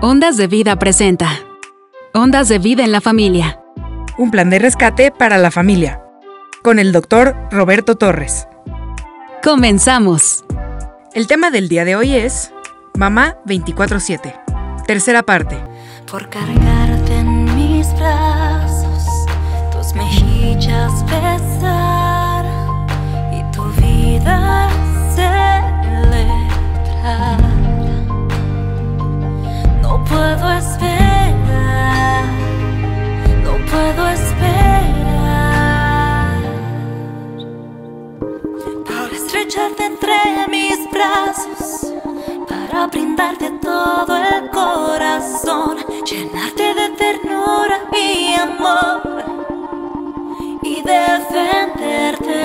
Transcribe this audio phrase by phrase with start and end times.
[0.00, 1.28] Ondas de Vida presenta.
[2.14, 3.60] Ondas de Vida en la Familia.
[4.16, 6.00] Un plan de rescate para la familia.
[6.62, 8.46] Con el doctor Roberto Torres.
[9.42, 10.44] Comenzamos.
[11.14, 12.52] El tema del día de hoy es
[12.96, 14.36] Mamá 24/7.
[14.86, 15.58] Tercera parte.
[16.08, 19.04] Por cargarte en mis brazos,
[19.72, 22.44] tus mejillas besar
[23.32, 24.67] y tu vida
[30.08, 32.24] puedo esperar,
[33.44, 34.88] no puedo esperar.
[38.86, 40.16] Por estrecharte entre
[40.48, 41.92] mis brazos,
[42.48, 49.02] para brindarte todo el corazón, llenarte de ternura y amor
[50.62, 52.42] y defenderte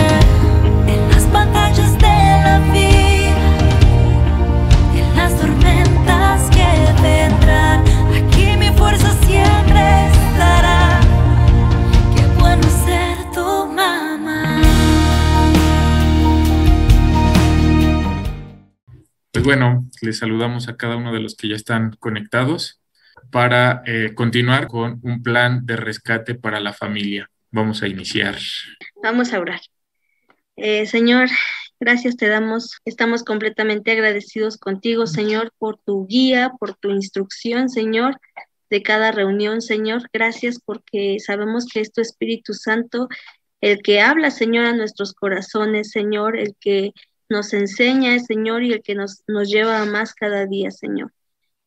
[19.34, 22.80] Pues bueno, les saludamos a cada uno de los que ya están conectados
[23.32, 27.32] para eh, continuar con un plan de rescate para la familia.
[27.50, 28.38] Vamos a iniciar.
[29.02, 29.60] Vamos a orar.
[30.56, 31.30] Eh, Señor,
[31.80, 32.78] gracias te damos.
[32.86, 38.20] Estamos completamente agradecidos contigo, Señor, por tu guía, por tu instrucción, Señor,
[38.70, 40.08] de cada reunión, Señor.
[40.14, 43.10] Gracias porque sabemos que es tu Espíritu Santo
[43.62, 46.92] el que habla, Señor, a nuestros corazones, Señor, el que
[47.30, 51.12] nos enseña, Señor, y el que nos, nos lleva a más cada día, Señor.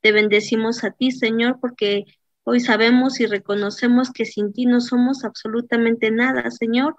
[0.01, 2.05] Te bendecimos a ti, Señor, porque
[2.45, 6.95] hoy sabemos y reconocemos que sin ti no somos absolutamente nada, Señor,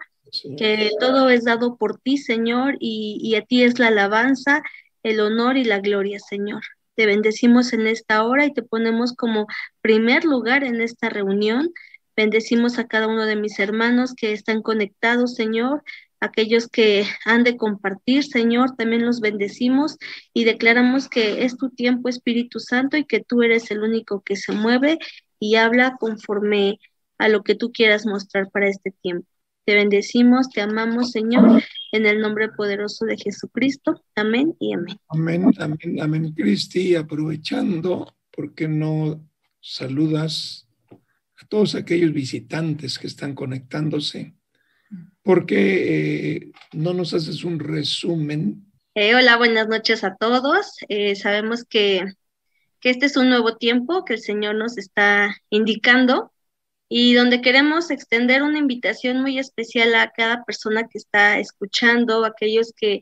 [0.57, 4.61] que todo es dado por ti, Señor, y, y a ti es la alabanza,
[5.03, 6.63] el honor y la gloria, Señor.
[6.95, 9.47] Te bendecimos en esta hora y te ponemos como
[9.81, 11.71] primer lugar en esta reunión.
[12.15, 15.83] Bendecimos a cada uno de mis hermanos que están conectados, Señor,
[16.19, 19.97] aquellos que han de compartir, Señor, también los bendecimos
[20.33, 24.35] y declaramos que es tu tiempo, Espíritu Santo, y que tú eres el único que
[24.35, 24.97] se mueve
[25.39, 26.79] y habla conforme
[27.17, 29.27] a lo que tú quieras mostrar para este tiempo.
[29.65, 31.61] Te bendecimos, te amamos, Señor,
[31.91, 34.01] en el nombre poderoso de Jesucristo.
[34.15, 34.97] Amén y amén.
[35.09, 36.33] Amén, amén, amén.
[36.33, 39.21] Cristi, aprovechando, ¿por qué no
[39.59, 44.36] saludas a todos aquellos visitantes que están conectándose?
[45.27, 48.71] ¿Por qué eh, no nos haces un resumen?
[48.95, 50.77] Eh, hola, buenas noches a todos.
[50.87, 52.05] Eh, sabemos que,
[52.81, 56.31] este es un nuevo tiempo que el Señor nos está indicando
[56.87, 62.71] y donde queremos extender una invitación muy especial a cada persona que está escuchando, aquellos
[62.73, 63.01] que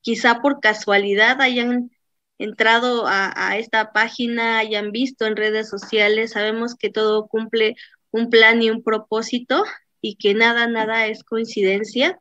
[0.00, 1.92] quizá por casualidad hayan
[2.38, 7.76] entrado a, esta página, hayan visto en redes sociales, sabemos que todo cumple
[8.10, 9.62] un plan y un propósito
[10.00, 12.18] y que nada, nada es coincidencia.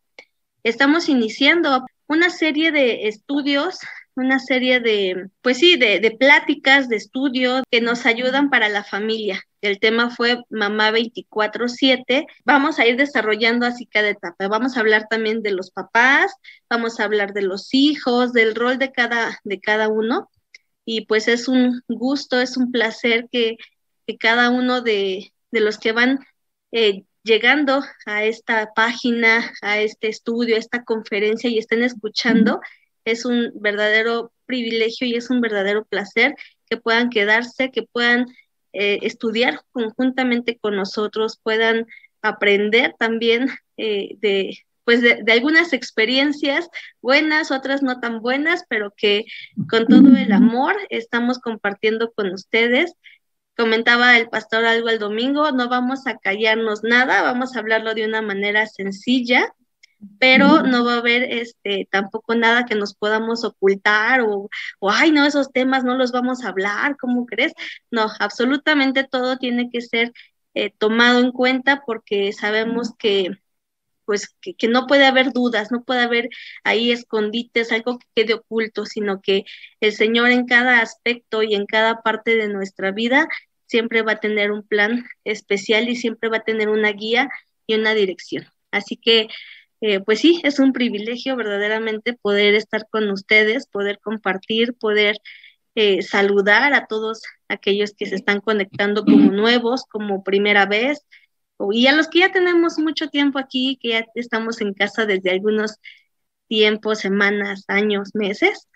[0.63, 3.79] Estamos iniciando una serie de estudios
[4.19, 9.41] una serie de, pues sí, de, pláticas, de estudios que nos ayudan para la familia.
[9.61, 12.25] El tema fue Mamá 24/7.
[12.45, 14.47] Vamos a ir desarrollando así cada etapa.
[14.47, 16.33] Vamos a hablar también de los papás,
[16.69, 20.29] vamos a hablar de los hijos, del rol de cada, de cada uno.
[20.85, 23.57] Y pues es un gusto, es un placer que,
[24.07, 26.19] que cada uno de, de los que van
[26.71, 32.59] eh, llegando a esta página, a este estudio, a esta conferencia y estén escuchando
[33.05, 36.35] es un verdadero privilegio y es un verdadero placer
[36.69, 38.25] que puedan quedarse, que puedan
[38.73, 41.85] eh, estudiar conjuntamente con nosotros, puedan
[42.21, 46.67] aprender también eh, de pues de, de, algunas experiencias
[46.99, 49.25] buenas, otras no tan buenas, pero que
[49.69, 52.93] con todo el amor estamos compartiendo con ustedes.
[53.59, 58.05] Comentaba el pastor algo el domingo, no vamos a callarnos nada, vamos a hablarlo de
[58.05, 59.53] una manera sencilla,
[60.17, 64.49] pero no va a haber este tampoco nada que nos podamos ocultar o,
[64.79, 67.51] o, ay, no, esos temas no los vamos a hablar, ¿cómo crees?
[67.91, 70.13] No, absolutamente todo tiene que ser
[70.53, 73.31] eh, tomado en cuenta porque sabemos que
[74.05, 76.29] pues que, que, no puede haber dudas, no puede haber
[76.63, 79.43] ahí escondites, algo que quede oculto, sino que
[79.81, 83.27] el Señor en cada aspecto y en cada parte de nuestra vida
[83.69, 87.29] siempre va a tener un plan especial y siempre va a tener una guía
[87.67, 88.45] y una dirección.
[88.71, 89.29] Así que
[89.81, 95.17] eh, pues sí, es un privilegio verdaderamente poder estar con ustedes, poder compartir, poder
[95.75, 101.05] eh, saludar a todos aquellos que se están conectando como nuevos, como primera vez,
[101.71, 105.31] y a los que ya tenemos mucho tiempo aquí, que ya estamos en casa desde
[105.31, 105.75] algunos
[106.47, 108.67] tiempos, semanas, años, meses.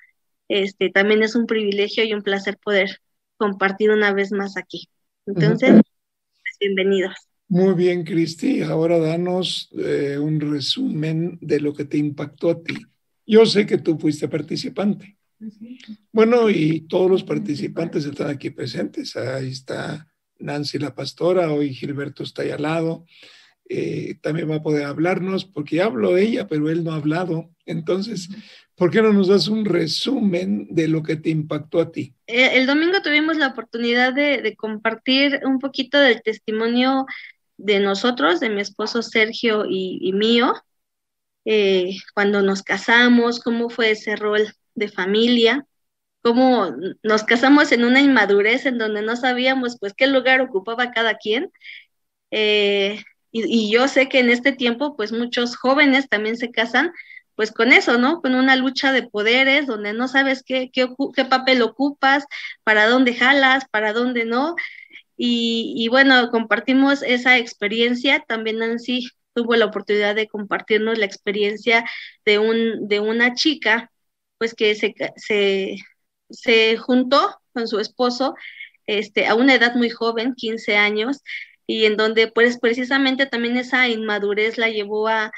[0.50, 3.00] Este, también es un privilegio y un placer poder
[3.44, 4.88] compartir una vez más aquí.
[5.26, 7.14] Entonces, pues, bienvenidos.
[7.50, 8.62] Muy bien, Cristi.
[8.62, 12.76] Ahora danos eh, un resumen de lo que te impactó a ti.
[13.28, 15.18] Yo sé que tú fuiste participante.
[16.14, 19.18] Bueno, y todos los participantes están aquí presentes.
[19.18, 20.08] Ahí está
[20.40, 23.06] Nancy la pastora, hoy Gilberto está ahí al lado.
[23.68, 27.52] Eh, también va a poder hablarnos, porque ya habló ella, pero él no ha hablado.
[27.66, 28.30] Entonces,
[28.76, 32.14] ¿por qué no nos das un resumen de lo que te impactó a ti?
[32.28, 37.06] Eh, el domingo tuvimos la oportunidad de, compartir un poquito del testimonio
[37.58, 40.54] de nosotros, de mi esposo Sergio y, mío,
[41.46, 45.66] eh, cuando nos casamos, cómo fue ese rol de familia,
[46.22, 46.74] cómo
[47.04, 51.52] nos casamos en una inmadurez en donde no sabíamos pues qué lugar ocupaba cada quien.
[52.32, 56.92] Eh, y, yo sé que en este tiempo pues muchos jóvenes también se casan
[57.36, 58.22] pues con eso, ¿no?
[58.22, 60.88] Con una lucha de poderes donde no sabes qué, qué,
[61.26, 62.26] papel ocupas,
[62.64, 64.56] para dónde jalas, para dónde no.
[65.18, 68.24] Y, y, bueno, compartimos esa experiencia.
[68.28, 71.86] También Nancy tuvo la oportunidad de compartirnos la experiencia
[72.26, 73.92] de, un, de una chica,
[74.38, 75.78] pues que se, se,
[76.30, 78.36] se juntó con su esposo
[78.88, 81.22] este, a una edad muy joven, 15 años,
[81.68, 85.32] y en donde pues precisamente también esa inmadurez la llevó a,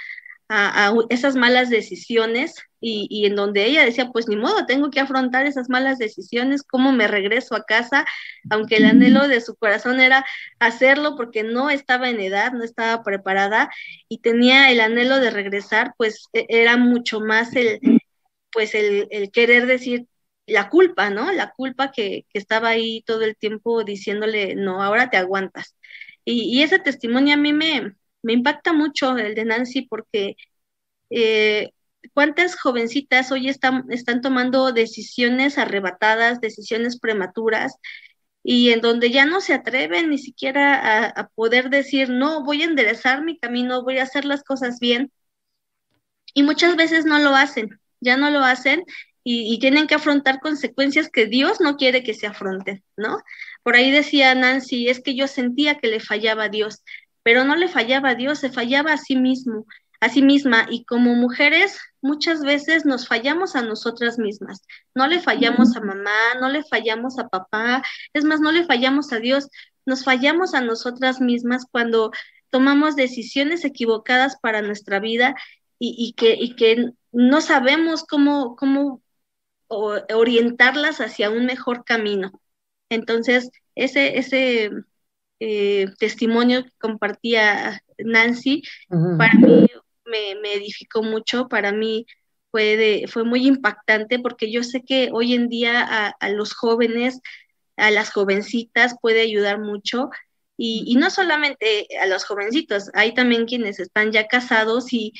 [0.50, 5.00] a, esas malas decisiones y, y, en donde ella decía, pues ni modo, tengo que
[5.00, 8.06] afrontar esas malas decisiones, cómo me regreso a casa,
[8.50, 10.25] aunque el anhelo de su corazón era
[10.59, 13.71] hacerlo porque no estaba en edad, no estaba preparada
[14.07, 17.80] y tenía el anhelo de regresar, pues e, era mucho más el,
[18.51, 20.07] pues el, el querer decir,
[20.48, 21.31] la culpa, ¿no?
[21.31, 25.75] La culpa que, que, estaba ahí todo el tiempo diciéndole, no, ahora te aguantas.
[26.24, 27.95] Y, y ese testimonio a mí me,
[28.25, 30.36] me, impacta mucho, el de Nancy, porque
[31.10, 31.72] eh,
[32.13, 33.86] cuántas jovencitas hoy están,
[34.22, 37.75] tomando decisiones arrebatadas, decisiones prematuras,
[38.44, 42.62] y en donde ya no se atreven ni siquiera a, a poder decir, no, voy
[42.63, 45.12] a enderezar mi camino, voy a hacer las cosas bien.
[46.33, 48.83] Y muchas veces no lo hacen, ya no lo hacen
[49.27, 53.18] y, tienen que afrontar consecuencias que Dios no quiere que se afronten, ¿no?
[53.63, 56.83] Por ahí decía Nancy, es que yo sentía que le fallaba a Dios,
[57.25, 59.66] pero no le fallaba a Dios, se fallaba a sí mismo,
[60.00, 64.62] a sí misma, y como mujeres muchas veces nos fallamos a nosotras mismas,
[64.94, 67.81] no le fallamos a mamá, no le fallamos a papá,
[68.13, 69.50] es más, no le fallamos a Dios,
[69.88, 72.12] nos fallamos a nosotras mismas cuando
[72.51, 75.33] tomamos decisiones equivocadas para nuestra vida
[75.80, 79.01] y, y, que, y que no sabemos cómo, cómo
[79.68, 82.39] orientarlas hacia un mejor camino.
[82.89, 84.69] Entonces, ese, ese
[85.40, 88.64] eh, testimonio que compartía Nancy,
[89.18, 89.68] para mí
[90.06, 92.06] me, edificó mucho, para mí
[92.52, 97.20] fue, fue muy impactante porque yo sé que hoy en día a, los jóvenes,
[97.78, 100.10] a las jovencitas puede ayudar mucho.
[100.58, 105.12] Y, y, no solamente a los jovencitos, hay también quienes están ya casados y,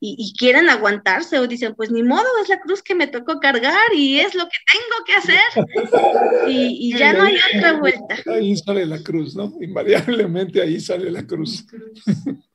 [0.00, 3.94] y, quieren aguantarse o dicen, pues ni modo, es la cruz que me tocó cargar
[3.94, 8.16] y es lo que tengo que hacer y, y ya no hay otra vuelta.
[8.26, 9.52] Ahí sale la cruz, ¿no?
[9.60, 11.66] Invariablemente ahí sale la cruz.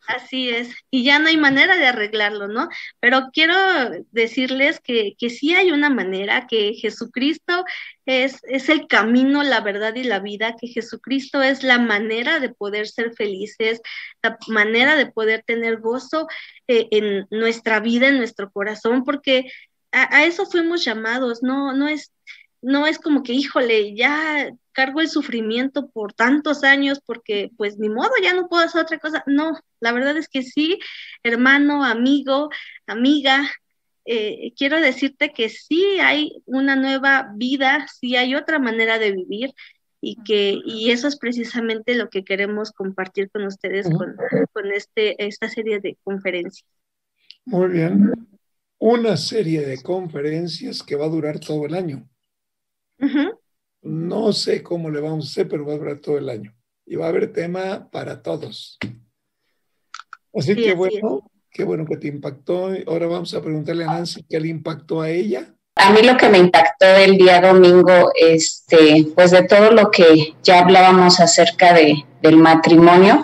[0.10, 2.68] Así es, y ya no hay manera de arreglarlo, ¿no?
[3.00, 3.54] Pero quiero
[4.10, 7.64] decirles que, que sí hay una manera, que Jesucristo
[8.08, 12.50] es, es el camino, la verdad y la vida, que Jesucristo es la manera de
[12.50, 13.82] poder ser felices,
[14.24, 16.28] la manera de poder tener gozo
[16.68, 19.52] eh, en nuestra vida, en nuestro corazón, porque
[19.92, 22.12] a, a eso fuimos llamados, no, no es
[22.62, 27.90] no es como que, híjole, ya cargo el sufrimiento por tantos años porque pues ni
[27.90, 29.26] modo, ya no puedo hacer otra cosa.
[29.26, 30.80] No, la verdad es que sí,
[31.22, 32.50] hermano, amigo,
[32.88, 33.46] amiga,
[34.06, 39.52] eh, quiero decirte que sí hay una nueva vida, sí hay otra manera de vivir
[40.00, 44.16] y que y eso es precisamente lo que queremos compartir con ustedes con,
[44.54, 46.66] con este, esta serie de conferencias.
[47.44, 48.14] Muy bien.
[48.78, 52.08] Una serie de conferencias que va a durar todo el año.
[53.82, 56.54] No sé cómo le vamos a hacer, pero va a durar todo el año.
[56.86, 58.78] Y va a haber tema para todos.
[60.34, 62.70] Así que bueno, qué bueno que te impactó.
[62.88, 65.54] Ahora vamos a preguntarle a Nancy qué le impactó a ella.
[65.76, 70.36] A mí lo que me impactó el día domingo, este, pues de todo lo que
[70.44, 73.22] ya hablábamos acerca de, del matrimonio,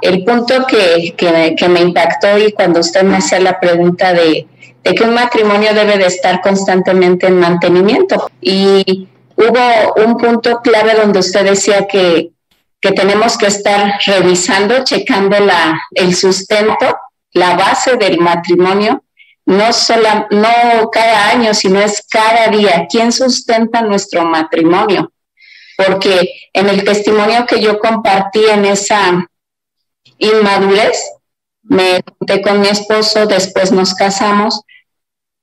[0.00, 4.48] el punto que, que, que me impactó y cuando usted me hacía la pregunta de
[4.86, 8.30] de que un matrimonio debe de estar constantemente en mantenimiento.
[8.40, 9.08] Y
[9.48, 12.30] hubo un punto clave donde usted decía que,
[12.80, 16.96] que tenemos que estar revisando, checando la, el sustento,
[17.32, 19.02] la base del matrimonio,
[19.46, 22.86] no, solo, no cada año, sino es cada día.
[22.90, 25.12] ¿Quién sustenta nuestro matrimonio?
[25.76, 29.28] porque en el testimonio que yo compartí en esa
[30.18, 30.98] inmadurez,
[31.62, 34.62] me junté con mi esposo, después nos casamos,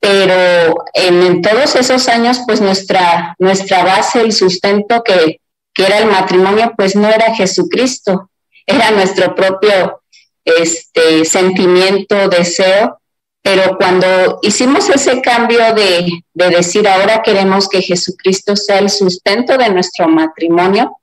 [0.03, 5.39] pero en, todos esos años, pues nuestra, nuestra base, el sustento que,
[5.73, 8.29] que era el matrimonio, pues no era Jesucristo,
[8.65, 10.01] era nuestro propio
[10.43, 12.99] este, sentimiento, deseo,
[13.41, 19.57] pero cuando hicimos ese cambio de, de, decir ahora queremos que Jesucristo sea el sustento
[19.57, 20.97] de nuestro matrimonio,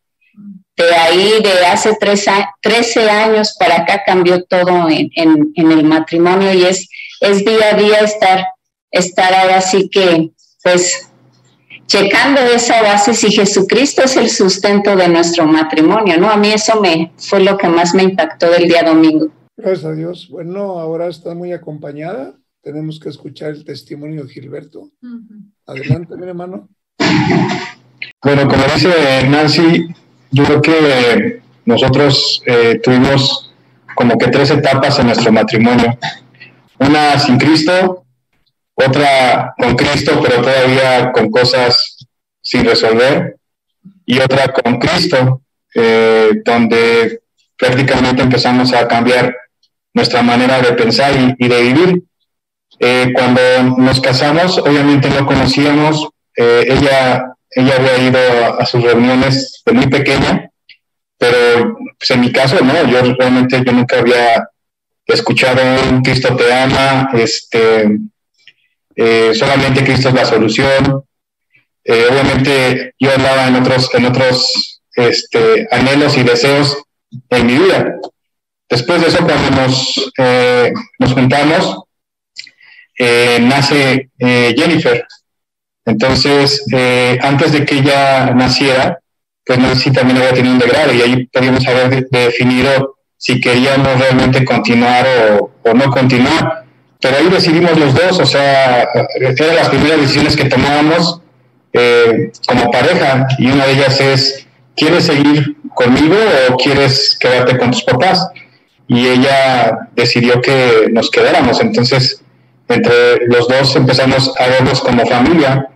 [0.77, 2.27] de ahí de hace tres,
[2.61, 6.87] 13 años para acá cambió todo en, en, en, el matrimonio y es,
[7.21, 8.45] es día a día estar,
[8.91, 10.31] estar ahora sí que
[10.63, 11.11] pues
[11.87, 16.31] checando esa base si Jesucristo es el sustento de nuestro matrimonio, ¿no?
[16.31, 19.29] A mí eso me fue lo que más me impactó del día domingo.
[19.57, 20.29] Gracias a Dios.
[20.31, 22.35] Bueno, ahora está muy acompañada.
[22.63, 24.91] Tenemos que escuchar el testimonio de Gilberto.
[25.67, 26.69] Adelante, mi hermano.
[28.23, 29.89] Bueno, como dice Nancy,
[30.31, 33.53] yo creo que nosotros eh, tuvimos
[33.95, 35.99] como que tres etapas en nuestro matrimonio.
[36.79, 38.05] Una sin Cristo,
[38.83, 42.07] otra con Cristo, pero todavía con cosas
[42.43, 43.37] sin resolver,
[44.07, 45.43] y otra con Cristo,
[45.75, 47.21] eh, donde
[47.57, 49.35] prácticamente empezamos a cambiar
[49.95, 52.03] nuestra manera de pensar y, de vivir.
[52.79, 53.41] Eh, cuando
[53.77, 58.19] nos casamos, obviamente no conocíamos, eh, ella, ella había ido
[58.59, 60.51] a, sus reuniones de muy pequeña,
[61.19, 64.49] pero pues en mi caso, no, yo realmente yo nunca había
[65.07, 65.61] escuchado
[65.91, 67.99] un Cristo te ama, este,
[69.03, 71.03] eh, solamente Cristo es la solución.
[71.83, 76.77] Eh, obviamente yo hablaba en otros, en otros este, anhelos y deseos
[77.31, 77.95] en mi vida.
[78.69, 81.85] Después de eso, cuando nos, eh, nos juntamos,
[83.41, 85.07] nace Jennifer.
[85.87, 86.63] Entonces,
[87.23, 89.01] antes de que ella naciera,
[89.47, 94.45] pues Nancy también había tenido un degrado y ahí podíamos haber definido si queríamos realmente
[94.45, 95.07] continuar
[95.63, 96.60] o no continuar
[97.01, 101.21] pero ahí decidimos los dos, o sea, eran las primeras decisiones que tomábamos
[101.73, 106.17] eh, como pareja y una de ellas es, ¿quieres seguir conmigo
[106.51, 108.29] o quieres quedarte con tus papás?
[108.87, 112.23] Y ella decidió que nos quedáramos, entonces
[112.69, 115.69] entre los dos empezamos a vernos como familia,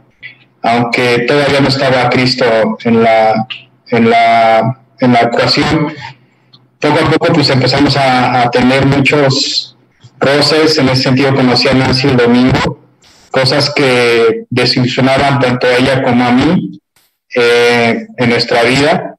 [0.63, 2.45] aunque todavía no estaba Cristo
[2.85, 3.47] en la,
[3.89, 5.93] en la, en la ecuación,
[6.81, 9.74] poco a poco pues empezamos a, a tener muchos
[10.19, 12.81] Roses, en ese sentido conocí a Nancy el domingo,
[13.31, 16.81] cosas que desilusionaban tanto a ella como a mí
[17.35, 19.17] eh, en nuestra vida.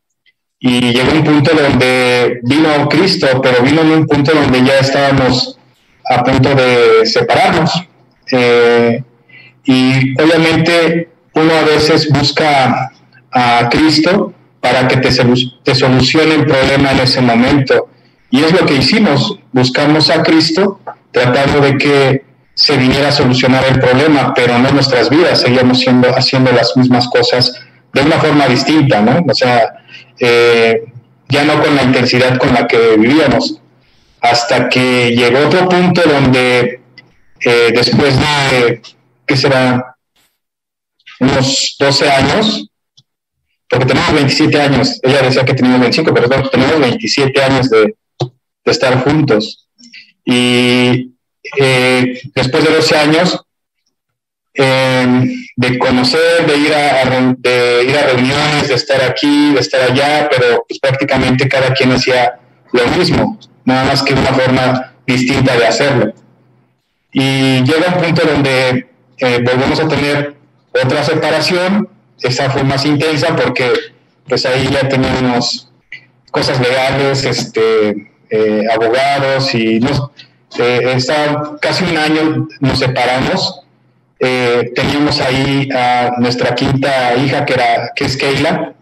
[0.58, 5.60] Y llegó un punto donde vino Cristo, pero vino en un punto donde ya estábamos
[6.10, 7.72] a punto de separarnos.
[8.32, 9.04] Eh,
[9.66, 12.92] y obviamente uno a veces busca
[13.32, 17.90] a Cristo para que te solucione el problema en ese momento.
[18.30, 20.80] Y es lo que hicimos, buscamos a Cristo
[21.12, 26.10] tratando de que se viniera a solucionar el problema, pero no nuestras vidas, seguíamos siendo,
[26.10, 27.54] haciendo las mismas cosas
[27.94, 29.24] de una forma distinta, ¿no?
[29.30, 29.76] O sea,
[30.20, 30.84] eh,
[31.30, 33.62] ya no con la intensidad con la que vivíamos,
[34.22, 36.82] hasta que llegó otro punto donde
[37.42, 38.82] eh, después de,
[39.26, 39.96] ¿qué será?
[41.20, 42.70] Unos 12 años,
[43.70, 47.96] porque tenemos 27 años, ella decía que teníamos 25, pero tenemos 27 años de,
[48.66, 49.68] de estar juntos.
[50.26, 51.14] Y
[51.58, 53.46] eh, después de 12 años
[54.54, 59.92] em, de conocer, de ir, a, de ir a reuniones, de estar aquí, de estar
[59.92, 62.40] allá, pero pues, prácticamente cada quien hacía
[62.72, 66.14] lo mismo, nada más que una forma distinta de hacerlo.
[67.12, 68.88] Y llega un punto donde
[69.20, 70.36] eh, volvemos a tener
[70.72, 71.88] otra separación,
[72.22, 73.72] esa fue más intensa porque
[74.28, 75.70] pues ahí ya teníamos
[76.32, 80.12] cosas legales, este, eh, abogados y nos,
[80.58, 80.98] eh,
[81.62, 83.62] casi un año nos separamos.
[84.20, 88.74] Eh, teníamos ahí a nuestra quinta hija que, era, que es Keila.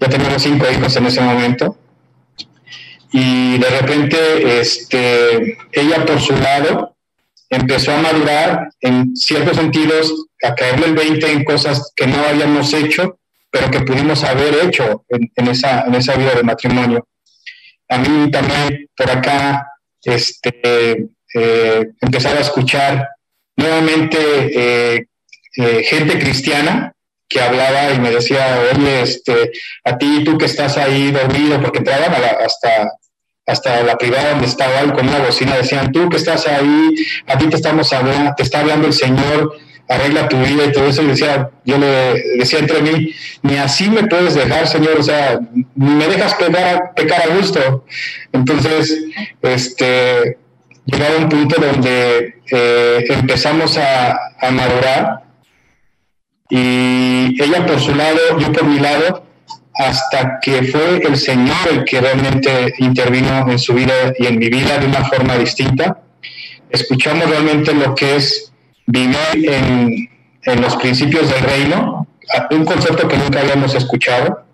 [0.00, 1.76] Ya teníamos cinco hijos en ese momento.
[3.12, 6.96] Y de repente este, ella por su lado
[7.48, 10.12] empezó a madurar en ciertos sentidos,
[10.42, 13.18] a caerle el 20 en cosas que no habíamos hecho,
[13.50, 17.06] pero que pudimos haber hecho en, esa, en esa vida de matrimonio
[17.94, 19.68] a mí también por acá
[20.02, 23.08] este, eh, empezaba a escuchar
[23.56, 25.06] nuevamente eh,
[25.56, 26.92] eh, gente cristiana
[27.28, 29.52] que hablaba y me decía, oye, este,
[29.84, 32.12] a ti, tú que estás ahí dormido, porque entraban
[32.44, 32.92] hasta,
[33.46, 36.94] hasta la privada donde estaba y con una bocina decían, tú que estás ahí,
[37.26, 39.56] a ti te estamos hablando, te está hablando el Señor,
[39.88, 41.02] arregla tu vida y todo eso.
[41.02, 43.12] Y decía, yo le decía entre mí,
[43.42, 45.38] ni así me puedes dejar, Señor, o sea,
[45.74, 47.84] ni me dejas pecar, pecar a gusto.
[48.32, 49.04] Entonces,
[49.42, 50.38] este,
[50.86, 55.24] llegaba un punto donde eh, empezamos a, a madurar
[56.50, 59.24] y ella por su lado, yo por mi lado,
[59.74, 64.48] hasta que fue el Señor el que realmente intervino en su vida y en mi
[64.48, 66.00] vida de una forma distinta.
[66.70, 68.53] Escuchamos realmente lo que es
[68.86, 70.10] vivir en,
[70.44, 72.06] en los principios del reino,
[72.50, 74.44] un concepto que nunca habíamos escuchado,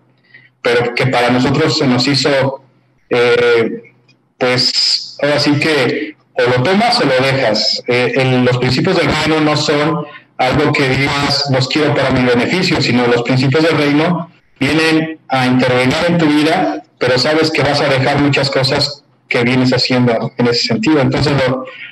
[0.61, 2.63] pero que para nosotros se nos hizo,
[3.09, 3.93] eh,
[4.37, 7.83] pues, ahora sí que o lo tomas o lo dejas.
[7.87, 10.05] Eh, los principios del reino no son
[10.37, 15.45] algo que digas, los quiero para mi beneficio, sino los principios del reino vienen a
[15.45, 19.00] intervenir en tu vida, pero sabes que vas a dejar muchas cosas
[19.31, 20.99] que vienes haciendo en ese sentido.
[20.99, 21.33] Entonces,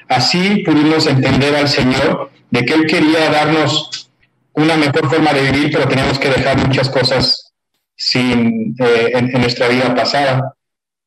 [0.10, 4.12] así pudimos entender al Señor de que Él quería darnos
[4.53, 7.53] una mejor forma de vivir, pero teníamos que dejar muchas cosas
[7.96, 10.53] sin, eh, en, nuestra vida pasada.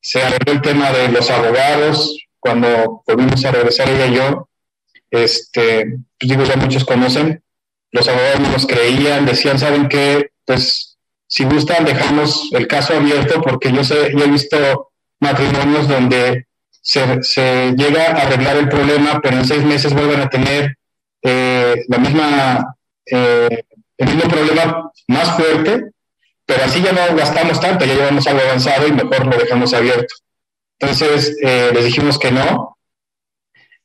[0.01, 4.49] Se arregló el tema de los abogados, cuando volvimos a regresar ella y yo,
[5.11, 7.43] este, pues digo, ya muchos conocen,
[7.91, 10.31] los abogados no nos creían, decían, ¿saben qué?
[10.47, 10.97] Pues
[11.29, 14.92] si gustan, dejamos el caso abierto porque yo, sé, yo he visto
[15.23, 20.77] matrimonios donde se, llega a arreglar el problema, pero en seis meses vuelven a tener
[21.23, 22.77] eh, la misma,
[23.07, 23.65] eh,
[23.97, 25.93] el mismo problema más fuerte,
[26.45, 30.15] pero así ya no gastamos tanto, ya llevamos algo avanzado y mejor lo dejamos abierto.
[30.79, 32.77] Entonces eh, les dijimos que no,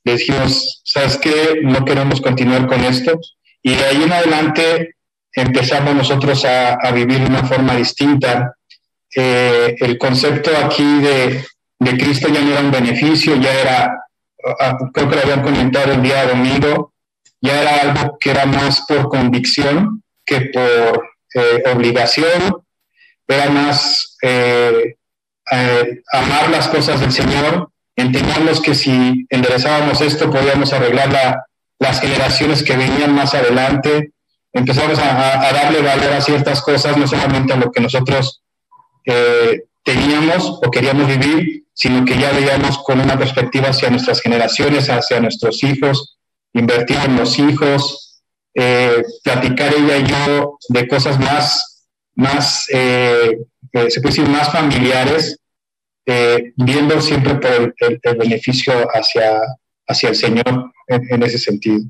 [0.03, 1.60] les dijimos, ¿sabes qué?
[1.63, 3.20] No queremos continuar con esto.
[3.62, 4.96] Y de ahí en adelante
[5.34, 8.56] empezamos nosotros a, vivir de una forma distinta.
[9.19, 11.43] Eh, el concepto aquí de,
[11.79, 14.00] de, Cristo ya no era un beneficio, ya era,
[14.59, 16.93] ah, creo que lo habían comentado el día domingo,
[17.41, 22.62] ya era algo que era más por convicción que por eh, obligación,
[23.27, 24.93] era más eh,
[26.13, 31.42] amar las cosas del Señor, entendíamos que si enderezábamos esto podíamos arreglar
[31.79, 34.11] las generaciones que venían más adelante,
[34.53, 38.44] empezamos a, darle valor a ciertas cosas, no solamente a lo que nosotros
[39.07, 44.89] eh, teníamos o queríamos vivir, sino que ya veíamos con una perspectiva hacia nuestras generaciones,
[44.89, 46.17] hacia nuestros hijos,
[46.53, 48.22] invertir en los hijos,
[48.53, 53.37] eh, platicar ella y yo de cosas más, más eh,
[53.72, 55.39] se puede decir, más familiares,
[56.55, 59.39] viendo siempre por el, beneficio hacia,
[59.87, 61.81] hacia el Señor en ese sentido.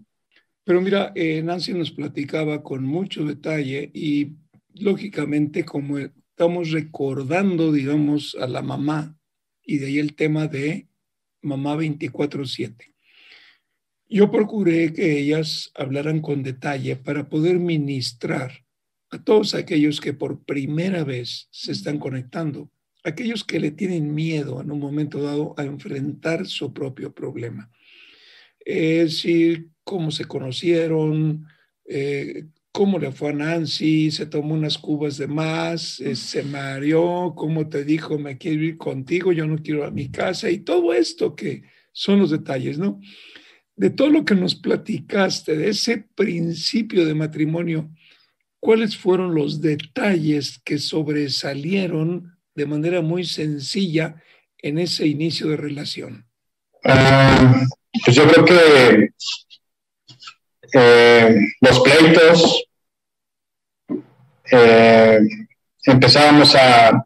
[0.68, 4.34] Pero mira, eh, Nancy nos platicaba con mucho detalle y
[4.74, 5.98] lógicamente como
[6.38, 9.18] estamos recordando, digamos, a la mamá
[9.66, 10.88] y de ahí el tema de
[11.42, 12.94] mamá 24/7.
[14.08, 18.52] Yo procuré que ellas hablaran con detalle para poder ministrar
[19.10, 22.70] a todos aquellos que por primera vez se están conectando,
[23.04, 27.72] aquellos que le tienen miedo en un momento dado a enfrentar su propio problema.
[28.60, 31.48] Es decir, cómo se conocieron,
[31.86, 32.46] eh,
[32.78, 37.68] cómo le fue a Nancy, se tomó unas cubas de más, eh, se mareó, cómo
[37.68, 41.36] te dijo, me quiero ir contigo, yo no quiero a mi casa, y todo esto
[41.36, 43.00] que son los detalles, ¿no?
[43.76, 47.90] De todo lo que nos platicaste, de ese principio de matrimonio,
[48.60, 54.22] ¿cuáles fueron los detalles que sobresalieron de manera muy sencilla
[54.60, 56.28] en ese inicio de relación?
[56.84, 57.60] Ah,
[58.06, 59.10] pues yo creo que
[60.74, 62.67] eh, los pleitos,
[64.52, 65.20] eh,
[65.84, 67.04] empezábamos a,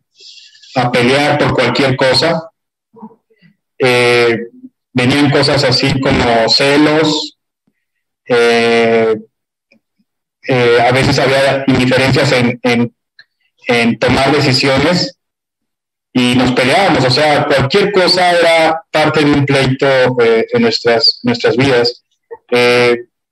[0.91, 2.49] pelear por cualquier cosa.
[3.77, 4.47] Eh,
[4.93, 7.37] venían cosas así como celos,
[8.29, 9.15] a
[10.93, 12.59] veces había indiferencias en,
[13.67, 15.17] en, tomar decisiones
[16.13, 19.87] y nos peleábamos, o sea, cualquier cosa era parte de un pleito
[20.21, 22.05] en nuestras, nuestras vidas.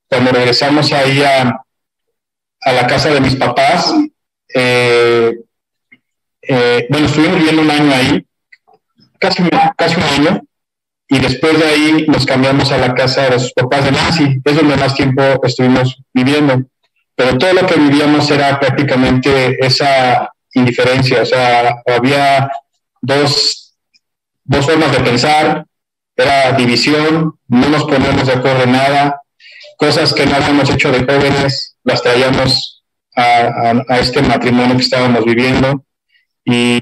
[0.10, 1.64] Cuando regresamos ahí a,
[2.66, 3.94] la casa de mis papás,
[4.54, 5.34] eh,
[6.42, 8.26] eh, bueno, estuvimos viviendo un año ahí,
[9.20, 9.44] casi,
[9.78, 10.42] casi un año,
[11.08, 14.56] y después de ahí nos cambiamos a la casa de sus papás de Nancy, es
[14.56, 16.64] donde más tiempo estuvimos viviendo.
[17.16, 22.50] Pero todo lo que vivíamos era prácticamente esa indiferencia, o sea, había
[23.02, 23.76] dos,
[24.44, 25.66] dos formas de pensar,
[26.16, 29.22] era división, no nos poníamos de acuerdo en nada,
[29.78, 32.84] cosas que no habíamos hecho de jóvenes, las traíamos
[33.16, 35.86] a, este matrimonio que estábamos viviendo
[36.46, 36.82] y,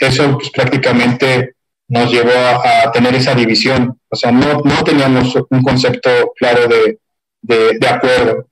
[0.00, 1.54] eso pues, prácticamente
[1.88, 4.00] nos llevó a, tener esa división.
[4.08, 6.98] O sea, no, no teníamos un concepto claro de,
[7.42, 8.48] de, acuerdo.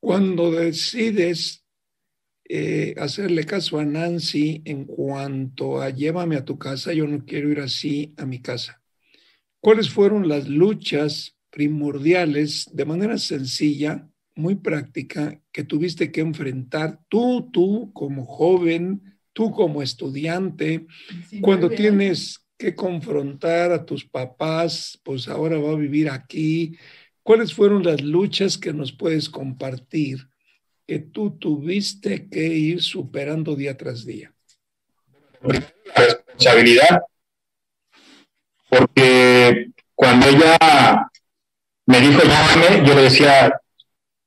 [0.00, 1.64] Cuando decides
[2.48, 7.50] eh, hacerle caso a Nancy en cuanto a llévame a tu casa, yo no quiero
[7.50, 8.80] ir así a mi casa.
[9.60, 17.50] ¿Cuáles fueron las luchas primordiales de manera sencilla, muy práctica, que tuviste que enfrentar tú,
[17.52, 20.86] tú como joven, tú como estudiante,
[21.40, 26.76] cuando tienes que confrontar a tus papás, pues ahora va a vivir aquí?
[27.22, 30.28] ¿Cuáles fueron las luchas que nos puedes compartir
[30.86, 34.34] que tú tuviste que ir superando día tras día?
[35.40, 37.02] Responsabilidad,
[38.68, 41.10] porque cuando ella
[41.86, 43.60] me dijo llámame, yo le decía,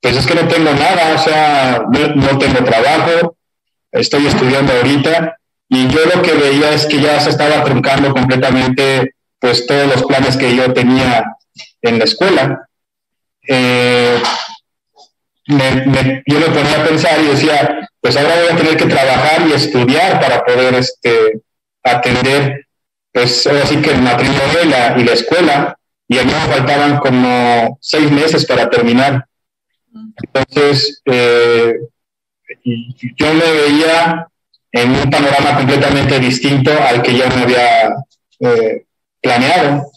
[0.01, 1.81] pues es que no tengo nada, o sea,
[2.15, 3.35] no, tengo trabajo,
[3.91, 5.37] estoy estudiando ahorita,
[5.69, 10.03] y yo lo que veía es que ya se estaba truncando completamente pues todos los
[10.03, 11.23] planes que yo tenía
[11.81, 12.67] en la escuela
[13.47, 14.21] eh,
[15.47, 15.55] yo
[16.39, 20.19] me ponía a pensar y decía, pues ahora voy a tener que trabajar y estudiar
[20.19, 21.41] para poder este,
[21.83, 22.67] atender,
[23.13, 25.77] pues así que el matrimonio y la, y la escuela,
[26.09, 29.25] y a mí me faltaban como seis meses para terminar.
[30.23, 31.75] Entonces, eh,
[32.63, 34.27] yo me veía
[34.71, 37.95] en un panorama completamente distinto al que ya me había
[38.39, 38.85] eh,
[39.21, 39.91] planeado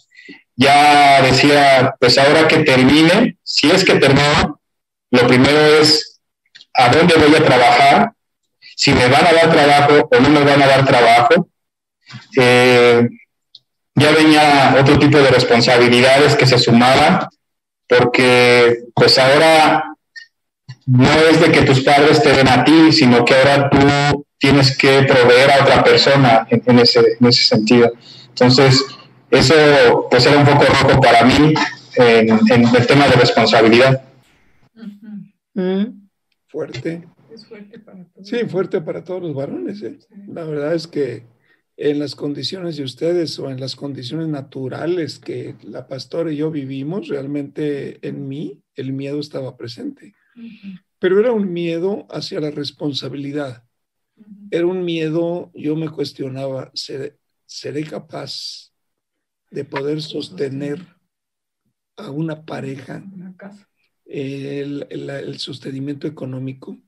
[0.61, 4.61] ya decía, pues ahora que termine, si es que termino,
[5.09, 6.19] lo primero es
[6.73, 8.13] a dónde voy a trabajar,
[8.75, 11.47] si me van a dar trabajo o no me van a dar trabajo.
[12.37, 13.07] Eh,
[13.95, 17.27] ya venía otro tipo de responsabilidades que se sumaban,
[17.87, 19.90] porque pues ahora
[20.85, 24.75] no es de que tus padres te den a ti, sino que ahora tú tienes
[24.77, 27.91] que proveer a otra persona en, ese, en ese sentido.
[28.29, 28.83] Entonces,
[29.29, 31.53] eso pues era un poco rojo para mí
[31.95, 34.03] en, el tema de responsabilidad.
[35.53, 36.07] Mm,
[36.47, 37.07] fuerte.
[37.33, 38.27] Es fuerte para todos.
[38.27, 39.81] Sí, fuerte para todos los varones.
[39.83, 39.99] ¿eh?
[40.27, 41.25] La verdad es que
[41.77, 46.51] en las condiciones de ustedes o en las condiciones naturales que la pastora y yo
[46.51, 50.13] vivimos, realmente en mí el miedo estaba presente.
[50.99, 53.63] Pero era un miedo hacia la responsabilidad.
[54.51, 58.71] Era un miedo, yo me cuestionaba, ¿seré capaz
[59.49, 60.85] de poder sostener
[61.97, 63.03] a una pareja,
[64.05, 66.79] el, el, sostenimiento económico,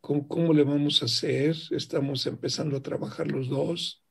[0.00, 1.56] ¿Cómo, ¿cómo, le vamos a hacer?
[1.72, 4.04] Estamos empezando a trabajar los dos.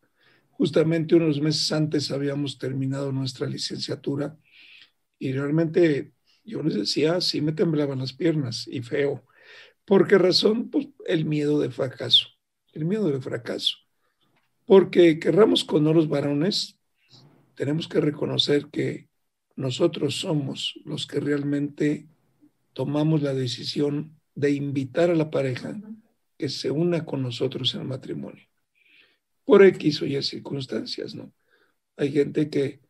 [0.52, 4.38] Justamente unos meses antes habíamos terminado nuestra licenciatura
[5.18, 6.15] y realmente
[6.46, 9.26] yo les decía, sí me temblaban las piernas y feo.
[9.86, 10.70] ¿Por qué razón?
[10.70, 12.28] Pues el miedo de fracaso,
[12.74, 13.78] el miedo de fracaso.
[14.66, 16.80] Porque querramos con los varones,
[17.56, 19.08] tenemos que reconocer que
[19.56, 22.08] nosotros somos los que realmente
[22.74, 25.80] tomamos la decisión de invitar a la pareja
[26.38, 28.44] que se una con nosotros en el matrimonio.
[29.46, 31.32] Por X o Y circunstancias, ¿no?
[31.96, 32.82] Hay gente que,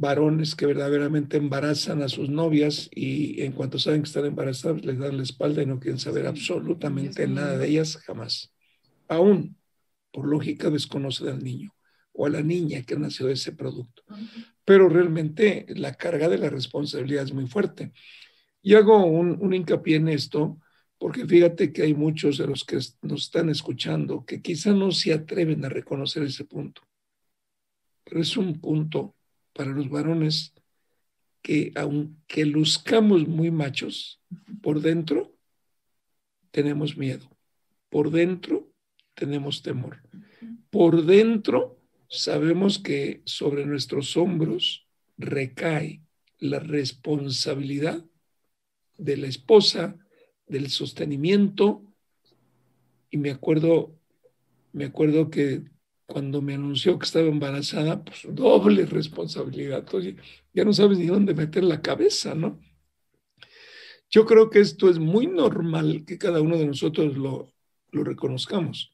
[0.00, 4.98] varones que verdaderamente embarazan a sus novias y en cuanto saben que están embarazadas les
[4.98, 8.50] dan la espalda y no quieren saber absolutamente nada de ellas jamás.
[9.08, 9.58] Aún,
[10.10, 11.74] por lógica, desconocen al niño
[12.14, 14.02] o a la niña que nació de ese producto.
[14.64, 17.92] Pero realmente la carga de la responsabilidad es muy fuerte.
[18.62, 20.58] Y hago un, hincapié en esto
[20.96, 25.12] porque fíjate que hay muchos de los que nos están escuchando que quizá no se
[25.12, 26.80] atreven a reconocer ese punto.
[28.02, 29.14] Pero es un punto
[29.52, 30.54] para los varones
[31.42, 34.20] que aunque luzcamos muy machos,
[34.62, 35.34] por dentro
[36.50, 37.28] tenemos miedo,
[37.88, 38.70] por dentro
[39.14, 40.02] tenemos temor,
[40.70, 44.86] por dentro sabemos que sobre nuestros hombros
[45.16, 46.02] recae
[46.38, 48.04] la responsabilidad
[48.98, 49.96] de la esposa,
[50.46, 51.84] del sostenimiento.
[53.10, 53.96] Y me acuerdo,
[54.72, 55.64] me acuerdo que
[56.10, 59.80] cuando me anunció que estaba embarazada, pues doble responsabilidad.
[59.80, 60.16] Entonces,
[60.52, 62.60] ya no sabes ni dónde meter la cabeza, ¿no?
[64.10, 67.52] Yo creo que esto es muy normal que cada uno de nosotros lo,
[67.92, 68.92] lo reconozcamos.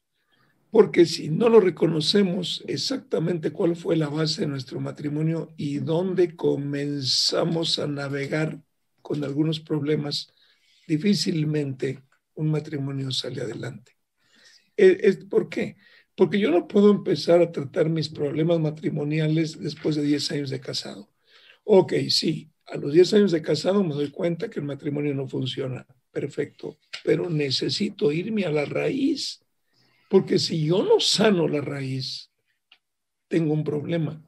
[0.71, 6.37] Porque si no lo reconocemos exactamente cuál fue la base de nuestro matrimonio y dónde
[6.37, 8.61] comenzamos a navegar
[9.01, 10.35] con algunos problemas,
[10.87, 12.03] difícilmente
[12.35, 13.93] un matrimonio sale adelante.
[14.77, 15.77] Eh, ¿Por qué?
[16.17, 20.61] Porque yo no puedo empezar a tratar mis problemas matrimoniales después de 10 años de
[20.61, 21.09] casado.
[21.65, 25.29] Ok, sí, a los 10 años de casado me doy cuenta que el matrimonio no
[25.29, 25.87] funciona.
[26.11, 29.47] Perfecto, pero necesito irme a la raíz
[30.09, 32.31] porque si yo no sano la raíz,
[33.29, 34.23] tengo un problema.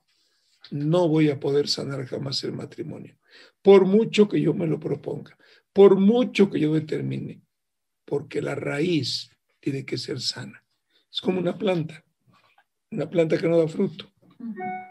[0.70, 3.16] No voy a poder sanar jamás el matrimonio.
[3.62, 5.38] Por mucho que yo me lo proponga,
[5.72, 7.42] por mucho que yo determine,
[8.05, 10.64] porque la raíz tiene que ser sana.
[11.11, 12.05] Es como una planta,
[12.90, 14.12] una planta que no da fruto,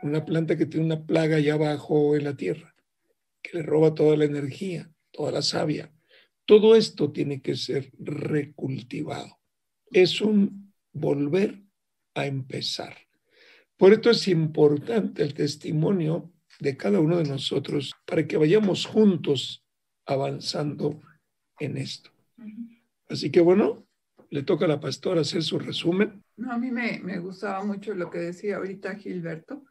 [0.02, 2.76] una planta que tiene una plaga allá abajo en la tierra,
[3.42, 5.94] que le roba toda la energía, toda la savia.
[6.46, 9.40] Todo esto tiene que ser recultivado.
[9.92, 11.62] Es un volver
[12.16, 12.96] a empezar.
[13.78, 19.64] Por esto es importante el testimonio de cada uno de nosotros para que vayamos juntos
[20.06, 21.00] avanzando
[21.60, 22.12] en esto.
[23.10, 23.87] Así que bueno,
[24.30, 26.24] le toca a la pastora hacer su resumen.
[26.36, 29.64] No, a mí me, me gustaba mucho lo que decía ahorita Gilberto,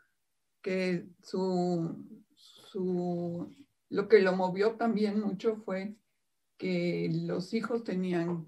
[0.63, 3.55] que su, su,
[3.89, 5.97] lo que lo movió también mucho fue
[6.57, 8.47] que los hijos tenían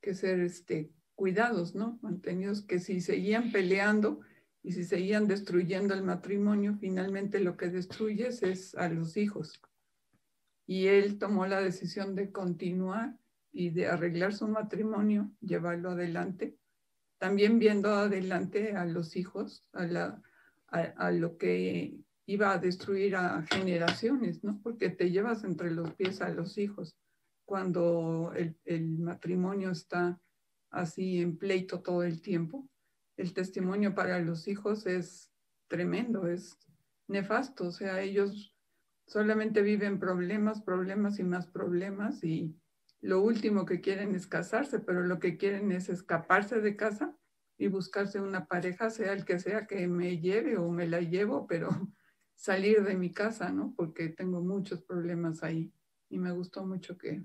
[0.00, 1.98] que ser este, cuidados, ¿no?
[2.02, 4.20] Mantenidos, que si seguían peleando
[4.62, 9.60] y si seguían destruyendo el matrimonio, finalmente lo que destruyes es a los hijos.
[10.66, 13.16] Y él tomó la decisión de continuar
[13.52, 16.56] y de arreglar su matrimonio, llevarlo adelante,
[17.18, 20.22] también viendo adelante a los hijos, a, la,
[20.68, 24.60] a, lo que iba a destruir a generaciones, ¿no?
[24.62, 26.96] Porque te llevas entre los pies a los hijos
[27.44, 30.20] cuando el, el matrimonio está
[30.70, 32.68] así en pleito todo el tiempo.
[33.16, 35.32] El testimonio para los hijos es
[35.66, 36.58] tremendo, es
[37.08, 38.54] nefasto, o sea, ellos
[39.06, 42.54] solamente viven problemas, problemas y más problemas y
[43.00, 47.16] lo último que quieren es casarse, pero lo que quieren es escaparse de casa
[47.56, 51.46] y buscarse una pareja, sea el que sea que me lleve o me la llevo,
[51.46, 51.68] pero
[52.34, 53.74] salir de mi casa, ¿no?
[53.76, 55.72] Porque tengo muchos problemas ahí.
[56.10, 57.24] Y me gustó mucho que,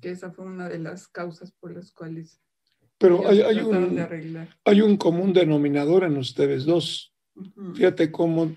[0.00, 2.40] que esa fue una de las causas por las cuales
[2.96, 3.98] pero hay, hay, un,
[4.64, 7.12] hay, un, común denominador en ustedes dos.
[7.74, 8.56] Fíjate cómo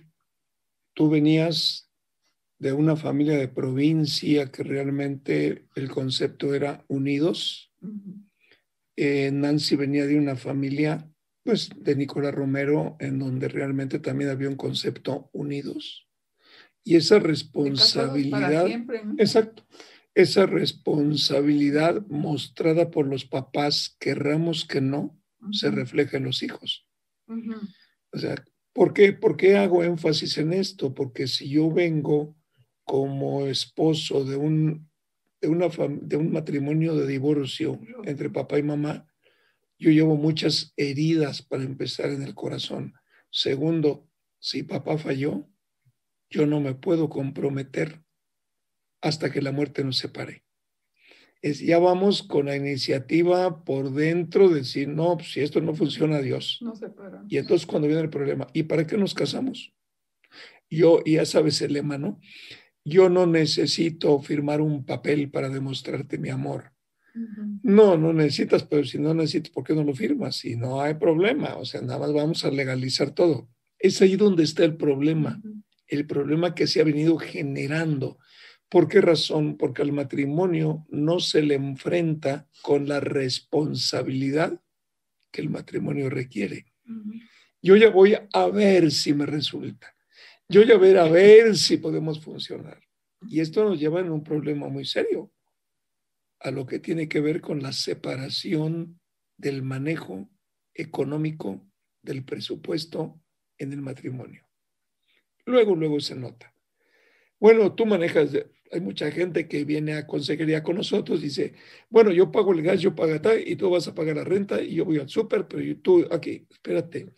[0.93, 1.86] tú venías
[2.59, 7.71] de una familia de provincia que realmente el concepto era unidos.
[8.95, 11.09] Eh, Nancy venía de una familia,
[11.43, 16.07] pues, de Nicolás Romero, en donde realmente también había un concepto unidos.
[16.83, 18.67] Y esa responsabilidad.
[19.17, 19.65] Exacto
[20.17, 25.15] esa responsabilidad mostrada por los papás, querramos que no,
[25.51, 26.87] se refleja en los hijos.
[27.27, 28.43] O sea,
[28.73, 30.95] ¿por qué, ¿por qué hago énfasis en esto?
[30.95, 32.35] Porque si yo vengo
[32.87, 34.89] como esposo de un,
[35.41, 39.05] de, una de un matrimonio de divorcio entre papá y mamá,
[39.77, 42.93] yo llevo muchas heridas para empezar en el corazón.
[43.29, 45.49] Segundo, si papá falló,
[46.29, 48.01] yo no me puedo comprometer
[49.01, 50.45] hasta que la muerte nos separe.
[51.41, 55.75] Es, ya vamos con la iniciativa por dentro de decir, no, pues, si esto no
[55.75, 56.59] funciona, Dios.
[56.61, 56.73] No.
[57.27, 59.73] Y entonces cuando viene el problema, ¿y para qué nos casamos?
[60.69, 62.19] Yo, ya sabes el lema, ¿no?
[62.87, 66.71] Yo no necesito firmar un papel para demostrarte mi amor.
[67.63, 70.35] No, no necesitas, pero si no necesitas, ¿por qué no lo firmas?
[70.35, 73.49] Si no hay problema, o sea, nada más vamos a legalizar todo.
[73.79, 75.41] Es ahí donde está el problema,
[75.87, 78.19] el problema que se ha venido generando
[78.69, 79.57] ¿Por qué razón?
[79.57, 84.61] Porque al matrimonio no se le enfrenta con la responsabilidad
[85.31, 86.65] que el matrimonio requiere.
[87.61, 89.95] Yo ya voy a ver si me resulta.
[90.49, 92.81] Yo ya voy a ver si podemos funcionar.
[93.27, 95.31] Y esto nos lleva en un problema muy serio,
[96.39, 98.99] a lo que tiene que ver con la separación
[99.37, 100.29] del manejo
[100.73, 101.67] económico
[102.01, 103.19] del presupuesto
[103.57, 104.47] en el matrimonio.
[105.45, 106.53] Luego, luego se nota.
[107.39, 108.31] Bueno, tú manejas
[108.71, 111.53] hay mucha gente que viene a consejería con nosotros, dice,
[111.89, 114.61] bueno, yo pago el gas, yo pago tal, y tú vas a pagar la renta,
[114.61, 117.13] y yo voy al súper, pero tú, aquí, espérate,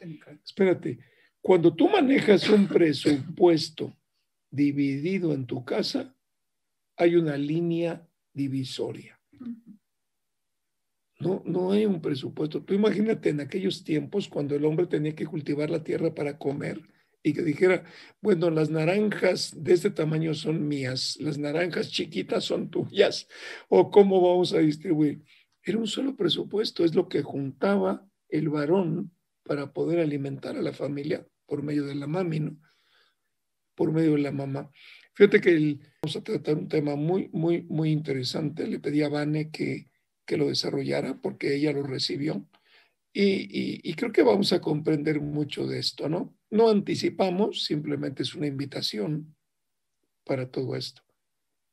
[0.45, 0.99] espérate.
[1.41, 3.95] Cuando tú manejas un presupuesto
[4.51, 6.13] dividido en tu casa,
[6.97, 9.19] hay una línea divisoria.
[11.19, 12.63] No, no hay un presupuesto.
[12.63, 16.81] Tú imagínate en aquellos tiempos cuando el hombre tenía que cultivar la tierra para comer
[17.21, 17.83] y que dijera,
[18.21, 23.27] bueno, las naranjas de este tamaño son mías, las naranjas chiquitas son tuyas,
[23.67, 25.23] o cómo vamos a distribuir.
[25.61, 29.11] Era un solo presupuesto, es lo que juntaba el varón
[29.49, 32.61] para poder alimentar a la familia por medio de la mami, ¿no?
[33.73, 34.69] Por medio de la mamá.
[35.15, 38.67] Fíjate que vamos a tratar un tema muy, muy, muy interesante.
[38.67, 39.89] Le pedí a Vane que,
[40.23, 42.47] que lo desarrollara porque ella lo recibió.
[43.11, 46.37] Y, y creo que vamos a comprender mucho de esto, ¿no?
[46.51, 49.35] No anticipamos, simplemente es una invitación
[50.25, 51.01] para todo esto.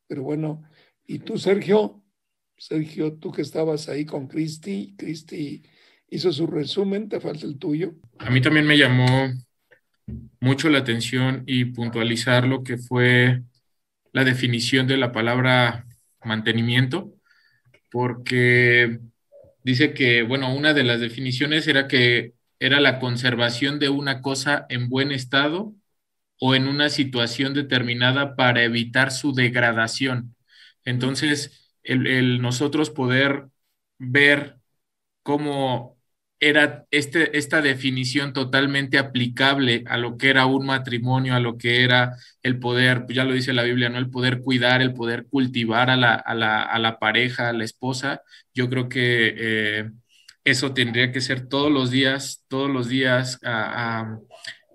[0.08, 0.62] Pero bueno,
[1.04, 2.02] y tú, Sergio,
[2.56, 5.62] Sergio, tú que estabas ahí con Cristi, Cristi
[6.08, 7.94] hizo su resumen, te falta el tuyo.
[8.18, 9.32] A mí también me llamó
[10.40, 13.42] mucho la atención y puntualizar lo que fue
[14.12, 15.86] la definición de la palabra
[16.24, 17.12] mantenimiento,
[17.90, 19.00] porque
[19.62, 24.66] dice que, bueno, una de las definiciones era que era la conservación de una cosa
[24.68, 25.74] en buen estado
[26.40, 30.34] o en una situación determinada para evitar su degradación.
[30.84, 33.48] Entonces, el, nosotros poder
[33.98, 34.58] ver
[35.22, 35.95] cómo
[36.48, 41.82] era este, esta definición totalmente aplicable a lo que era un matrimonio, a lo que
[41.82, 43.98] era el poder, ya lo dice la Biblia, ¿no?
[43.98, 47.64] El poder cuidar, el poder cultivar a la, a la, a la pareja, a la
[47.64, 48.22] esposa.
[48.54, 49.90] Yo creo que eh,
[50.44, 53.40] eso tendría que ser todos los días, todos los días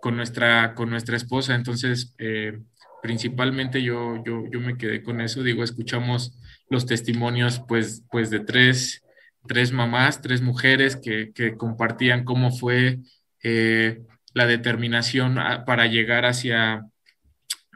[0.02, 1.56] con, nuestra, con nuestra esposa.
[1.56, 2.60] Entonces, eh,
[3.02, 5.44] principalmente yo, yo, yo me quedé con eso.
[5.44, 6.38] Digo, escuchamos
[6.70, 9.01] los testimonios pues, pues de tres,
[9.48, 13.00] tres mamás, tres mujeres que, que compartían cómo fue
[13.44, 14.02] eh,
[14.34, 16.86] la determinación para llegar hacia,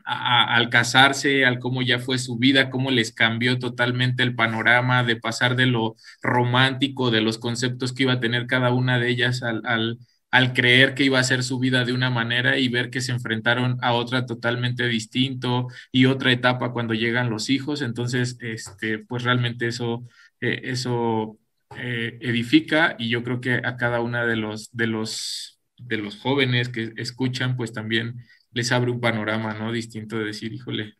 [0.06, 5.15] al casarse, al cómo ya fue su vida, cómo les cambió totalmente el panorama de
[5.15, 9.41] pasar de lo romántico, de los conceptos que iba a tener cada una de ellas
[9.41, 9.97] al, al,
[10.30, 13.13] al creer que iba a ser su vida de una manera y ver que se
[13.13, 17.82] enfrentaron a otra totalmente distinto y otra etapa cuando llegan los hijos.
[17.82, 20.08] Entonces, este, pues realmente eso,
[20.41, 21.39] eh, eso
[21.78, 26.17] eh, edifica y yo creo que a cada una de los, de los, de los
[26.19, 28.15] jóvenes que escuchan, pues también
[28.51, 29.71] les abre un panorama, ¿no?
[29.71, 30.93] Distinto de decir, híjole,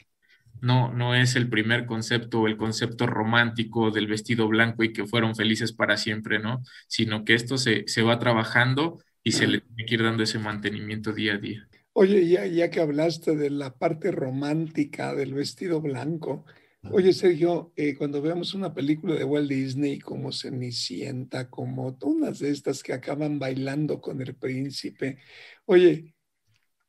[0.62, 5.36] no, no es el primer concepto el concepto romántico del vestido blanco y que fueron
[5.36, 6.64] felices para siempre, ¿no?
[6.88, 10.40] Sino que esto se, se va trabajando y se le tiene que ir dando ese
[10.40, 11.68] mantenimiento día a día.
[11.94, 16.46] Oye, ya, ya que hablaste de la parte romántica del vestido blanco,
[16.92, 22.84] oye Sergio, eh, cuando veamos una película de Walt Disney como Cenicienta, como todas estas
[22.84, 25.18] que acaban bailando con el príncipe,
[25.66, 26.16] oye,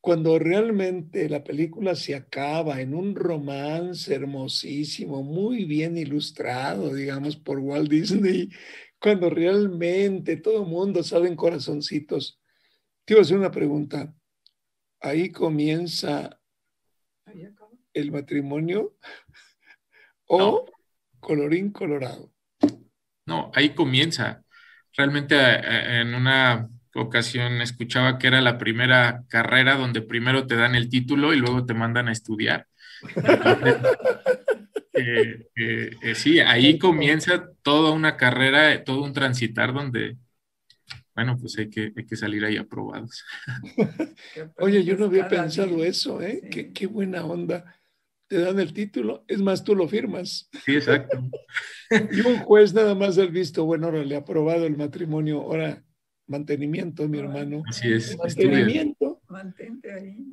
[0.00, 7.58] cuando realmente la película se acaba en un romance hermosísimo, muy bien ilustrado, digamos, por
[7.58, 8.48] Walt Disney,
[9.00, 12.40] cuando realmente todo el mundo sabe en corazoncitos.
[13.04, 14.14] Te iba a hacer una pregunta.
[15.00, 16.40] Ahí comienza
[17.92, 18.96] el matrimonio
[20.26, 20.66] o
[21.20, 22.30] colorín colorado.
[23.26, 24.42] No, ahí comienza.
[24.96, 30.56] Realmente eh, eh, en una ocasión escuchaba que era la primera carrera donde primero te
[30.56, 32.66] dan el título y luego te mandan a estudiar.
[34.98, 40.16] Eh, eh, eh, sí, ahí comienza toda una carrera, todo un transitar donde,
[41.14, 43.22] bueno, pues hay que, hay que salir ahí aprobados.
[44.56, 46.48] Oye, yo no había pensado eso, ¿eh?
[46.50, 47.75] Qué, qué, buena onda.
[48.28, 50.48] Te dan el título, es más, tú lo firmas.
[50.64, 51.22] Sí, exacto.
[52.12, 55.84] y un juez nada más ha visto, bueno, ahora le ha aprobado el matrimonio, ahora
[56.26, 57.62] mantenimiento, mi hermano.
[57.68, 58.16] Así es.
[58.18, 59.20] Mantenimiento.
[59.28, 60.26] Mantente ahí.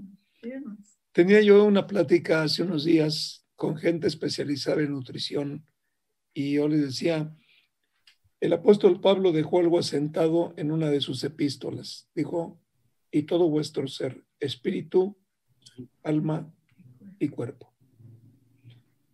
[1.11, 5.65] Tenía yo una plática hace unos días con gente especializada en nutrición
[6.33, 7.33] y yo les decía,
[8.39, 12.09] el apóstol Pablo dejó algo asentado en una de sus epístolas.
[12.13, 12.59] Dijo,
[13.11, 15.17] y todo vuestro ser, espíritu,
[16.03, 16.51] alma
[17.19, 17.72] y cuerpo.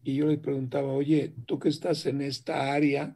[0.09, 3.15] Y yo le preguntaba, oye, tú que estás en esta área,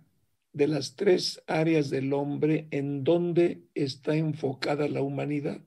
[0.53, 5.59] de las tres áreas del hombre en donde está enfocada la humanidad.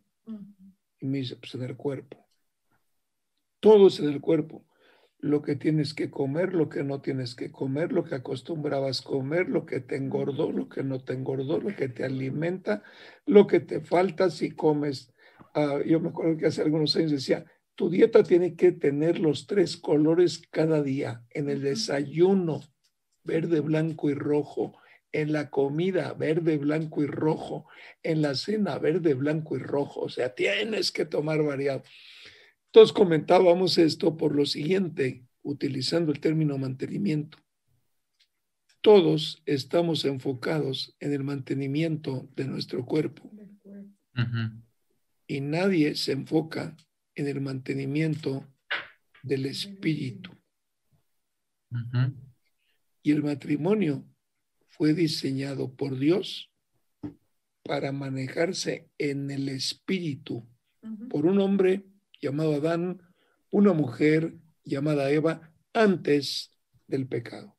[1.01, 2.25] Y me dice, pues en el cuerpo.
[3.61, 4.65] Todo es en el cuerpo.
[5.19, 9.49] Lo que tienes que comer, lo que no tienes que comer, lo que acostumbrabas comer,
[9.49, 12.85] lo que te engordó, lo que no te engordó, lo que te alimenta,
[13.25, 15.12] lo que te falta si comes.
[15.53, 17.45] Ah, yo me acuerdo que hace algunos años decía,
[17.77, 22.62] tu dieta tiene que tener los tres colores cada día en el desayuno,
[23.23, 24.77] verde, blanco y rojo.
[25.12, 27.67] En la comida, verde, blanco y rojo.
[28.03, 30.01] En la cena, verde, blanco y rojo.
[30.01, 31.83] O sea, tienes que tomar variado.
[32.67, 37.39] Entonces comentábamos esto por lo siguiente, utilizando el término mantenimiento.
[38.81, 43.31] Todos estamos enfocados en el mantenimiento de nuestro cuerpo.
[45.27, 46.77] Y nadie se enfoca
[47.16, 48.46] en el mantenimiento
[49.22, 50.31] del espíritu.
[53.02, 54.06] Y el matrimonio
[54.69, 56.52] fue diseñado por Dios
[57.62, 60.48] para manejarse en el espíritu
[61.10, 61.85] por un hombre
[62.21, 63.02] llamado Adán,
[63.50, 66.52] una mujer llamada Eva antes
[66.87, 67.56] del pecado.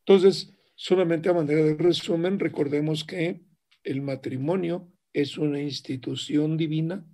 [0.00, 3.44] Entonces, solamente a manera de resumen, recordemos que
[3.82, 7.04] el matrimonio es una institución divina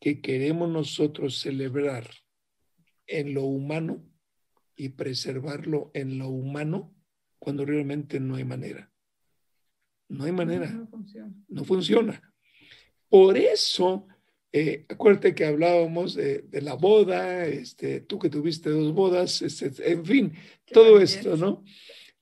[0.00, 2.08] que queremos nosotros celebrar
[3.06, 4.04] en lo humano
[4.76, 6.94] y preservarlo en lo humano
[7.38, 8.92] cuando realmente no hay manera.
[10.08, 10.70] No hay manera.
[10.70, 11.34] No, funciona.
[11.48, 12.34] No funciona.
[13.08, 14.06] Por eso,
[14.52, 20.04] eh, acuérdate que hablábamos de, la boda, este, tú que tuviste dos bodas, este, en
[20.04, 20.32] fin,
[20.72, 21.64] todo esto, ¿no?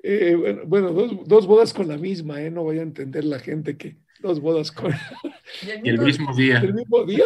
[0.03, 2.51] Eh, bueno, dos, bodas con la misma, ¿eh?
[2.51, 4.93] No voy a entender la gente que dos bodas con...
[5.63, 6.59] Y el mismo día.
[6.59, 7.25] El mismo día.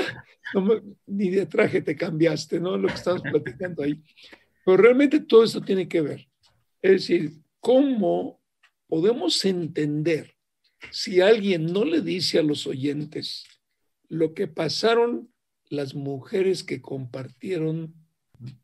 [1.07, 2.76] ni de traje te cambiaste, ¿no?
[2.76, 4.03] Lo que estamos platicando ahí.
[4.64, 6.28] Pero realmente todo esto tiene que ver.
[6.82, 8.41] Es decir, ¿cómo
[8.88, 10.34] podemos entender
[10.91, 13.45] si alguien no le dice a los oyentes
[14.09, 15.30] lo que pasaron
[15.68, 17.95] las mujeres que compartieron,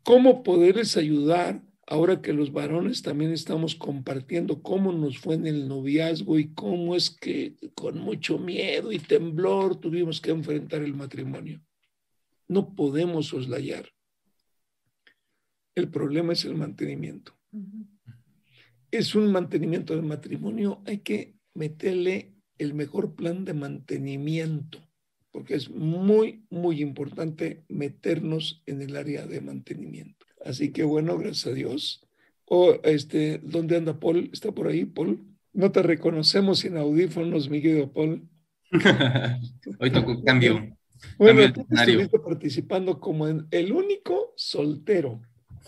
[0.03, 5.69] cómo poderles ayudar ahora que los varones también estamos compartiendo cómo nos fue en el
[5.69, 11.63] noviazgo y cómo es que con mucho miedo y temblor tuvimos que enfrentar el matrimonio.
[12.49, 13.89] No podemos soslayar.
[15.75, 17.37] El problema es el mantenimiento.
[18.91, 24.81] Es un mantenimiento del matrimonio, hay que meterle el mejor plan de mantenimiento,
[25.31, 30.16] porque es muy, muy importante meternos en el área de mantenimiento.
[30.47, 32.07] Así que bueno, gracias a Dios.
[32.45, 34.31] O este, ¿dónde anda Paul?
[34.33, 35.25] ¿Está por ahí, Paul?
[35.53, 38.29] No te reconocemos sin audífonos, mi querido Paul.
[39.81, 40.77] Hoy tocó cambio.
[41.19, 45.21] Bueno, tú estuviste participando como el único soltero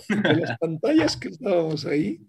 [0.08, 2.20] de las pantallas que estábamos ahí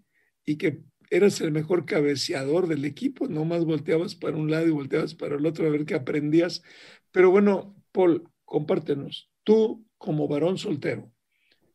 [0.45, 0.81] y que
[1.11, 5.45] eras el mejor cabeceador del equipo, nomás volteabas para un lado y volteabas para el
[5.45, 6.63] otro a ver qué aprendías.
[7.11, 11.11] Pero bueno, Paul, compártenos, tú como varón soltero,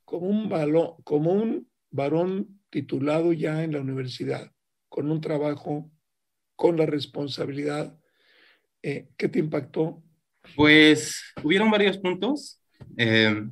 [0.04, 4.50] como un, varón titulado ya en la universidad,
[4.88, 5.90] con un trabajo,
[6.56, 7.98] con la responsabilidad,
[8.82, 10.02] eh, ¿qué te impactó?
[10.56, 12.60] Pues hubieron varios puntos,
[12.96, 13.44] eh,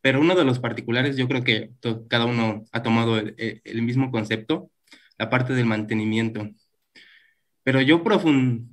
[0.00, 1.72] pero uno de los particulares, yo creo que
[2.08, 4.70] cada uno ha tomado el, mismo concepto,
[5.18, 6.48] la parte del mantenimiento.
[7.64, 8.02] Pero yo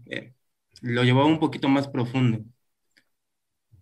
[0.05, 0.33] eh,
[0.81, 2.45] lo llevaba un poquito más profundo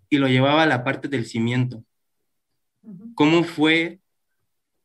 [0.10, 1.84] y lo llevaba a la parte del cimiento.
[3.16, 4.00] ¿Cómo fue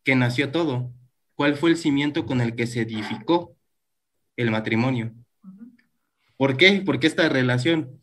[0.04, 0.92] que nació todo?
[1.34, 3.56] ¿Cuál fue el cimiento con el que se edificó
[4.36, 5.14] el matrimonio?
[6.36, 6.82] ¿Por qué?
[6.82, 8.02] ¿Por qué esta relación?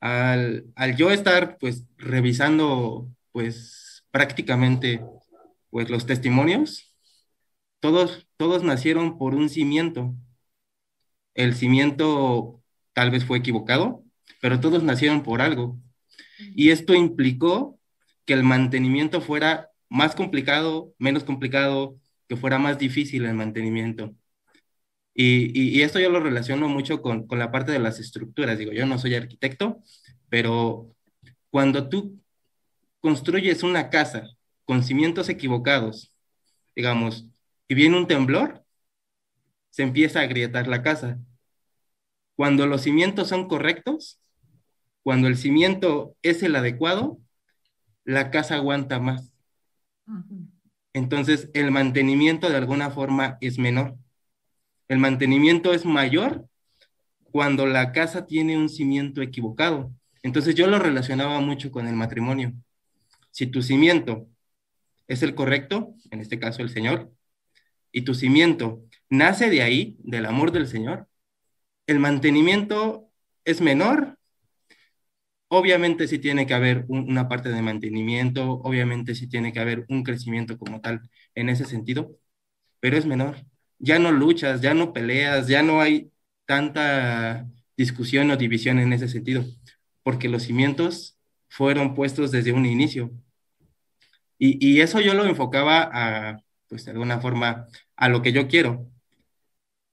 [0.00, 5.04] Al, al, yo estar pues revisando pues prácticamente
[5.70, 6.94] pues los testimonios,
[7.80, 10.14] todos, todos nacieron por un cimiento.
[11.34, 14.04] El cimiento tal vez fue equivocado,
[14.40, 15.78] pero todos nacieron por algo.
[16.54, 17.78] Y esto implicó
[18.32, 24.14] que el mantenimiento fuera más complicado, menos complicado, que fuera más difícil el mantenimiento.
[25.12, 28.58] Y, esto yo lo relaciono mucho con, con, la parte de las estructuras.
[28.58, 29.82] Digo, yo no soy arquitecto,
[30.30, 30.94] pero
[31.50, 32.18] cuando tú
[33.00, 34.24] construyes una casa
[34.64, 36.14] con cimientos equivocados,
[36.74, 37.26] digamos,
[37.68, 38.64] y viene un temblor,
[39.68, 41.18] se empieza a agrietar la casa.
[42.34, 44.22] Cuando los cimientos son correctos,
[45.02, 47.18] cuando el cimiento es el adecuado,
[48.04, 49.32] la casa aguanta más.
[50.92, 53.96] Entonces, el mantenimiento de alguna forma es menor.
[54.88, 56.46] El mantenimiento es mayor
[57.24, 59.92] cuando la casa tiene un cimiento equivocado.
[60.22, 62.52] Entonces, yo lo relacionaba mucho con el matrimonio.
[63.30, 64.28] Si tu cimiento
[65.08, 67.10] es el correcto, en este caso el Señor,
[67.90, 71.08] y tu cimiento nace de ahí, del amor del Señor,
[71.86, 73.10] el mantenimiento
[73.44, 74.18] es menor.
[75.54, 80.02] Obviamente sí tiene que haber una parte de mantenimiento, obviamente sí tiene que haber un
[80.02, 81.02] crecimiento como tal
[81.34, 82.16] en ese sentido,
[82.80, 83.36] pero es menor.
[83.78, 86.10] Ya no luchas, ya no peleas, ya no hay
[86.46, 87.46] tanta
[87.76, 89.44] discusión o división en ese sentido,
[90.02, 91.18] porque los cimientos
[91.50, 93.12] fueron puestos desde un inicio.
[94.38, 98.48] Y, y eso yo lo enfocaba a, pues de alguna forma, a lo que yo
[98.48, 98.88] quiero.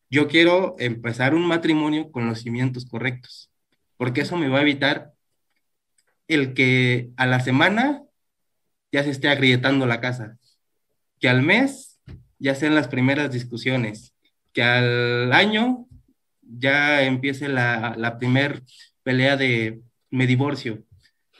[0.09, 3.51] Yo quiero empezar un matrimonio con los cimientos correctos,
[3.97, 5.13] porque eso me va a evitar
[6.29, 8.03] el que a la semana
[8.91, 10.37] ya se esté agrietando la casa,
[11.19, 11.99] que al mes
[12.37, 14.15] ya sean las primeras discusiones,
[14.53, 15.87] que al año
[16.41, 18.63] ya empiece la, la primer
[19.03, 20.83] pelea de me divorcio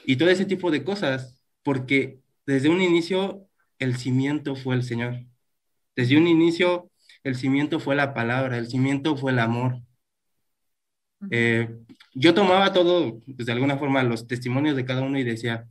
[0.04, 3.46] y todo ese tipo de cosas, porque desde un inicio
[3.78, 5.24] el cimiento fue el Señor.
[5.96, 6.90] Desde un inicio,
[7.24, 9.80] el cimiento fue la palabra, el cimiento fue el amor.
[11.30, 11.68] Eh,
[12.14, 15.68] yo tomaba todo, pues de alguna forma, los testimonios de cada uno y decía,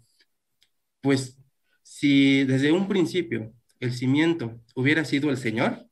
[1.01, 1.37] pues
[1.83, 5.87] si desde un principio el cimiento hubiera sido el Señor,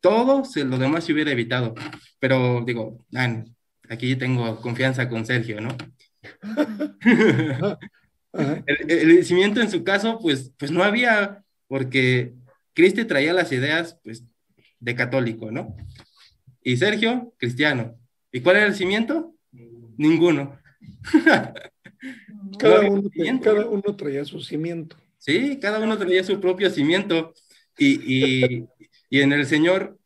[0.00, 1.74] todo lo demás se hubiera evitado.
[2.18, 3.04] Pero digo,
[3.88, 5.76] aquí tengo confianza con Sergio, ¿no?
[8.32, 12.34] el, el, cimiento en su caso, pues, pues no había, porque
[12.74, 14.24] Cristi traía las ideas, pues,
[14.80, 15.76] de católico, ¿no?
[16.62, 17.98] Y Sergio, cristiano.
[18.32, 19.34] ¿Y cuál era el cimiento?
[19.96, 20.58] Ninguno.
[22.58, 23.10] cada, uno,
[23.42, 24.96] cada uno traía su cimiento.
[25.18, 27.32] Sí, cada uno traía su propio cimiento.
[27.76, 28.64] Y,
[29.10, 29.98] y, en el Señor,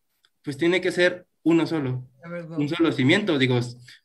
[0.42, 2.06] pues tiene que ser uno solo,
[2.56, 3.38] un solo cimiento.
[3.38, 3.60] Digo,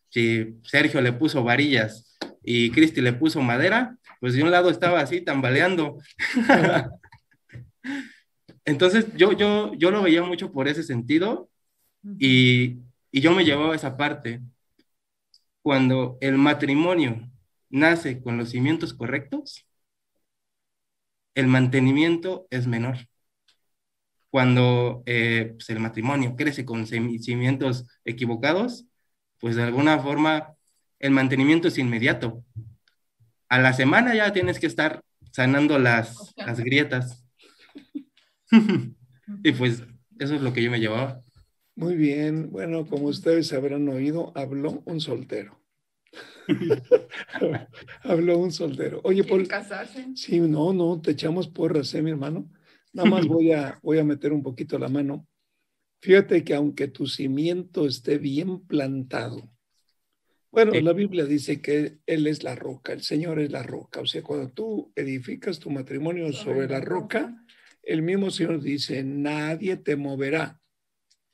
[0.09, 4.99] si Sergio le puso varillas y Cristi le puso madera, pues de un lado estaba
[5.01, 5.97] así tambaleando.
[8.65, 11.49] Entonces yo, yo, yo lo veía mucho por ese sentido
[12.19, 12.77] y,
[13.11, 14.41] y yo me llevaba esa parte.
[15.61, 17.29] Cuando el matrimonio
[17.69, 19.65] nace con los cimientos correctos,
[21.35, 22.97] el mantenimiento es menor.
[24.29, 28.85] Cuando eh, pues, el matrimonio crece con cimientos equivocados,
[29.39, 30.55] pues de alguna forma
[30.99, 32.43] el mantenimiento es inmediato.
[33.49, 37.25] A la semana ya tienes que estar sanando las, las grietas.
[39.43, 39.83] y pues
[40.19, 41.21] eso es lo que yo me llevaba.
[41.77, 42.49] Muy bien.
[42.49, 45.61] Bueno, como ustedes habrán oído, habló un soltero.
[48.01, 48.99] habló un soltero.
[49.03, 50.07] Oye, por casarse?
[50.15, 52.51] Sí, no, no, te echamos porras, ¿eh, mi hermano?
[52.93, 55.27] Nada más voy a, voy a meter un poquito la mano.
[56.01, 59.47] Fíjate que aunque tu cimiento esté bien plantado,
[60.49, 64.01] bueno, la Biblia dice que Él es la roca, el Señor es la roca.
[64.01, 67.45] O sea, cuando tú edificas tu matrimonio sobre la roca,
[67.83, 70.59] el mismo Señor dice, nadie te moverá,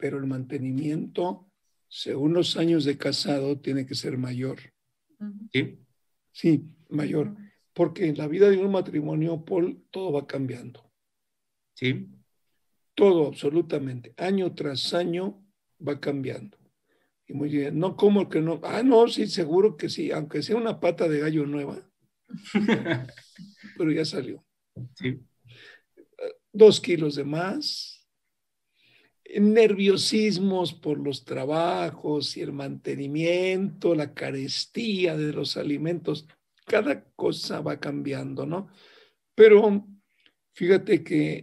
[0.04, 1.50] pero el mantenimiento,
[1.88, 4.60] según los años de casado, tiene que ser mayor.
[5.54, 5.80] Sí.
[6.34, 7.34] Sí, mayor.
[7.72, 10.92] Porque en la vida de un matrimonio, Paul, todo va cambiando.
[11.74, 12.10] Sí.
[12.94, 14.14] Todo, absolutamente.
[14.18, 15.42] Año tras año
[15.80, 16.58] va cambiando.
[17.26, 18.60] Y muy bien, no como que no.
[18.62, 21.80] Ah, no, sí, seguro que sí, aunque sea una pata de gallo nueva.
[23.78, 24.44] pero ya salió.
[24.96, 25.22] Sí
[26.54, 28.03] dos kilos de más,
[29.40, 36.28] nerviosismos por los trabajos y el mantenimiento, la carestía de los alimentos,
[36.66, 38.70] cada cosa va cambiando, ¿no?
[39.36, 39.86] Pero
[40.54, 41.42] fíjate que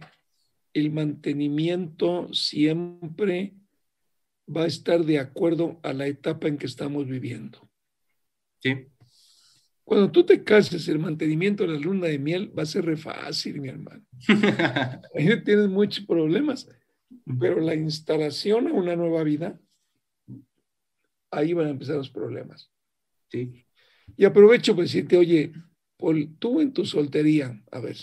[0.73, 3.55] el mantenimiento siempre
[4.47, 7.69] va a estar de acuerdo a la etapa en que estamos viviendo.
[8.59, 8.87] Sí.
[9.83, 12.95] Cuando tú te cases, el mantenimiento de la luna de miel va a ser re
[12.95, 14.05] fácil, mi hermano.
[15.15, 16.67] Ahí tienes muchos problemas,
[17.39, 19.59] pero la instalación a una nueva vida,
[21.31, 22.71] ahí van a empezar los problemas.
[23.29, 23.65] Sí.
[24.17, 25.53] Y aprovecho para decirte, oye,
[26.39, 27.97] tú en tu soltería, a ver,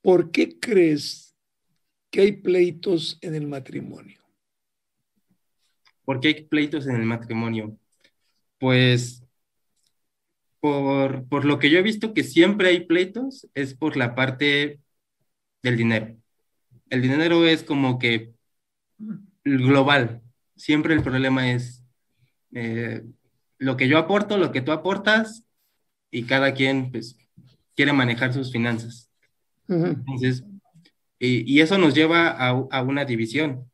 [0.00, 1.36] ¿por qué crees
[2.10, 4.20] que hay pleitos en el matrimonio?
[6.04, 7.78] ¿Por qué hay pleitos en el matrimonio?
[8.58, 9.24] Pues
[10.60, 14.80] por, lo que yo he visto que siempre hay pleitos, es por la parte
[15.62, 16.16] del dinero.
[16.94, 18.34] El dinero es como que
[19.44, 20.22] global.
[20.54, 21.84] Siempre el problema es
[22.52, 23.02] eh,
[23.58, 25.44] lo que yo aporto, lo que tú aportas,
[26.12, 27.18] y cada quien pues,
[27.74, 29.10] quiere manejar sus finanzas.
[29.66, 30.44] Entonces,
[31.18, 33.68] y, eso nos lleva a, a una división.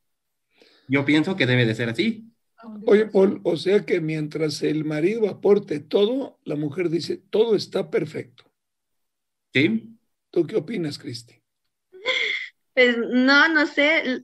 [0.88, 2.32] Yo pienso que debe de ser así.
[2.86, 7.90] Oye, Paul, o sea que mientras el marido aporte todo, la mujer dice, todo está
[7.90, 8.44] perfecto.
[9.52, 9.98] ¿Sí?
[10.30, 11.39] ¿Tú qué opinas, Cristi?
[12.80, 14.22] Pues no, no sé,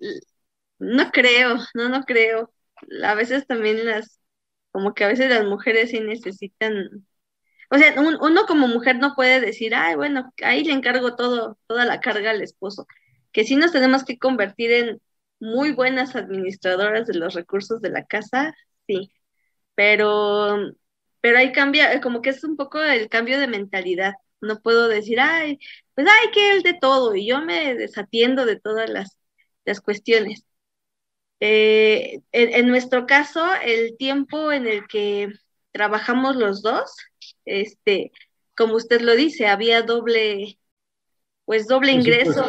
[0.78, 2.52] no creo, no, no creo.
[3.04, 4.20] A veces también las,
[4.72, 7.07] como que a veces las mujeres sí necesitan,
[7.70, 11.84] o sea, uno como mujer no puede decir, ay, bueno, ahí le encargo todo, toda
[11.86, 12.86] la carga al esposo,
[13.32, 15.02] que sí nos tenemos que convertir en
[15.40, 18.54] muy buenas administradoras de los recursos de la casa,
[18.88, 19.12] sí,
[19.76, 20.59] pero,
[21.22, 24.14] pero ahí cambia, como que es un poco el cambio de mentalidad.
[24.41, 25.59] No puedo decir, ay,
[25.95, 29.16] pues hay que él de todo, y yo me desatiendo de todas las,
[29.64, 30.45] las cuestiones.
[31.41, 35.32] Eh, en, en, nuestro caso, el tiempo en el que
[35.72, 36.97] trabajamos los dos,
[37.45, 38.12] este,
[38.57, 40.59] como usted lo dice, había doble,
[41.47, 42.44] pues doble ingreso,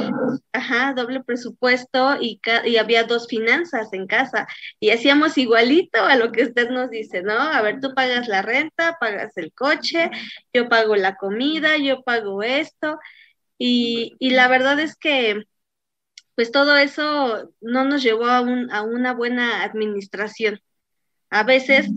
[0.52, 4.48] ajá, doble presupuesto y, y, había dos finanzas en casa
[4.80, 7.34] y hacíamos igualito a lo que usted nos dice, ¿no?
[7.34, 10.10] A ver, tú pagas la renta, pagas el coche,
[10.52, 13.00] yo pago la comida, yo pago esto
[13.58, 15.46] y, y la verdad es que
[16.38, 20.62] pues todo eso no nos llevó a, un, a una buena administración.
[21.32, 21.88] A veces,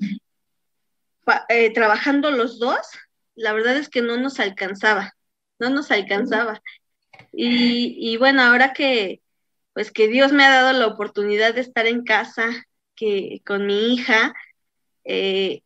[1.51, 2.81] eh, trabajando los dos,
[3.35, 5.13] la verdad es que no nos alcanzaba,
[5.59, 6.63] no nos alcanzaba.
[7.33, 9.23] Y, bueno, ahora que
[9.73, 12.67] pues que Dios me ha dado la oportunidad de estar en casa
[12.97, 14.35] que, con mi hija,
[15.05, 15.63] eh,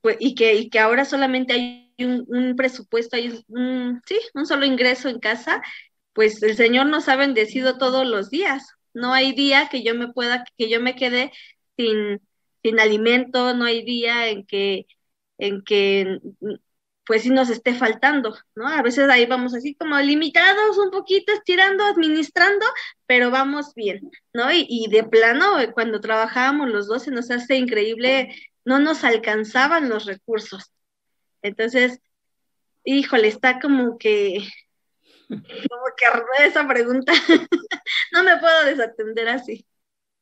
[0.00, 4.66] pues, y, que, y que ahora solamente hay un, presupuesto, hay un, sí, un solo
[4.66, 5.62] ingreso en casa,
[6.12, 8.66] pues el Señor nos ha bendecido todos los días.
[8.94, 11.32] No hay día que yo me pueda, que yo me quede
[11.76, 12.20] sin,
[12.62, 14.86] sin alimento, no hay día en que,
[15.38, 16.20] en que
[17.06, 18.68] pues sí nos esté faltando, ¿no?
[18.68, 22.64] A veces ahí vamos así como limitados un poquito, estirando, administrando,
[23.06, 24.52] pero vamos bien, ¿no?
[24.52, 28.34] Y, y de plano, cuando trabajábamos los dos, se nos hace increíble,
[28.64, 30.72] no nos alcanzaban los recursos.
[31.42, 32.00] Entonces,
[32.84, 34.46] híjole, está como que,
[35.28, 37.12] como que esa pregunta.
[38.12, 39.66] no me puedo desatender así.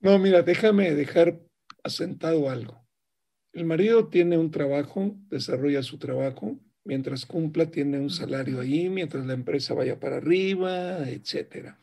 [0.00, 1.40] No, mira, déjame dejar
[1.82, 2.86] asentado algo.
[3.52, 6.58] El marido tiene un trabajo, desarrolla su trabajo,
[6.88, 11.78] mientras cumpla tiene un salario ahí, mientras la empresa vaya para arriba, etcétera.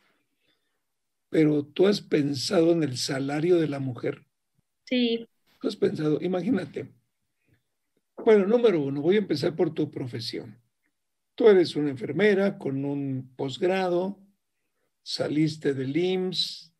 [1.30, 4.26] Pero tú has pensado en el salario de la mujer.
[4.84, 5.28] Sí.
[5.62, 6.88] Tú has pensado, imagínate.
[8.18, 10.58] Bueno, número uno, voy a empezar por tu profesión.
[11.36, 14.18] Tú eres una enfermera con un posgrado,
[15.04, 16.74] saliste del IMSS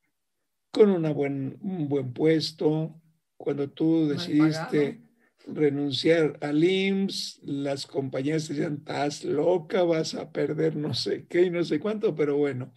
[0.72, 3.00] con una buen, un buen puesto.
[3.38, 5.05] Cuando tú decidiste
[5.48, 11.50] renunciar al IMSS, las compañías decían, estás loca, vas a perder no sé qué y
[11.50, 12.74] no sé cuánto, pero bueno,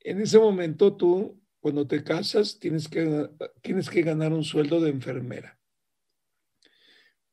[0.00, 3.28] en ese momento tú, cuando te casas, tienes que,
[3.62, 5.58] tienes que ganar un sueldo de enfermera.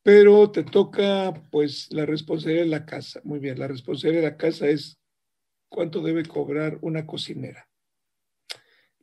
[0.02, 3.20] Pero te toca, pues, la responsabilidad de la casa.
[3.24, 4.98] Muy bien, la responsabilidad de la casa es
[5.68, 7.68] cuánto debe cobrar una cocinera.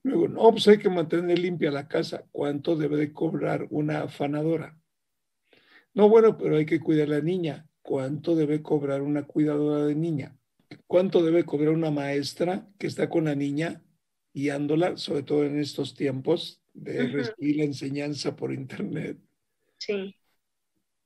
[0.04, 2.26] Luego, no, pues hay que mantener limpia la casa.
[2.32, 4.80] ¿Cuánto debe de cobrar una afanadora?
[5.96, 7.68] No, bueno, pero hay que cuidar a la niña.
[7.82, 10.38] ¿Cuánto debe cobrar una cuidadora de niña?
[10.88, 13.82] ¿Cuánto debe cobrar una maestra que está con la niña
[14.34, 19.18] guiándola, sobre todo en estos tiempos de recibir la enseñanza por internet?
[19.78, 20.14] Sí.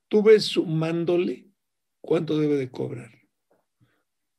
[0.08, 1.52] Tú ves sumándole
[2.02, 3.12] cuánto debe de cobrar.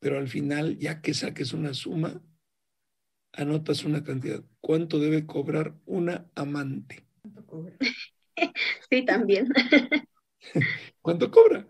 [0.00, 2.20] Pero al final, ya que saques una suma,
[3.32, 4.42] anotas una cantidad.
[4.60, 7.06] ¿Cuánto debe cobrar una amante?
[8.90, 9.46] Sí, también.
[11.02, 11.66] ¿Cuánto cobra?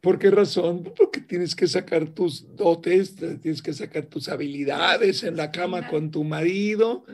[0.00, 0.82] ¿Por qué razón?
[0.96, 6.10] Porque tienes que sacar tus dotes, tienes que sacar tus habilidades en la cama con
[6.10, 7.06] tu marido.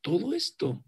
[0.00, 0.84] Todo esto.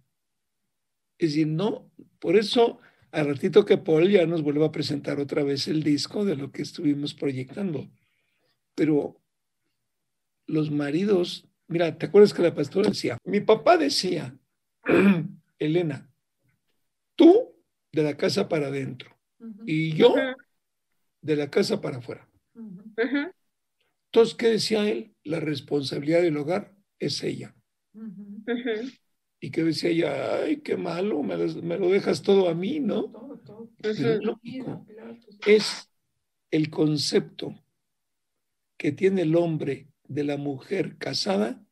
[1.18, 2.81] Es decir, no, por eso
[3.12, 6.53] al ratito que Paul ya nos vuelva a presentar otra vez el disco de lo
[6.53, 7.91] que estuvimos proyectando.
[8.74, 9.20] Pero
[10.47, 13.18] los maridos, mira, ¿te acuerdas que la pastora decía?
[13.24, 14.39] Mi papá decía,
[15.59, 16.09] Elena,
[17.16, 17.50] tú
[17.93, 19.16] de la casa para adentro.
[19.66, 20.14] Y yo
[21.22, 22.28] de la casa para afuera.
[24.07, 25.14] Entonces, ¿qué decía él?
[25.24, 27.55] La responsabilidad del hogar es ella.
[29.41, 33.38] Y que decía ella, ay, qué malo, me, lo dejas todo a mí, ¿no?
[35.47, 35.91] Es
[36.51, 37.55] el concepto
[38.76, 41.64] que tiene el hombre de la mujer casada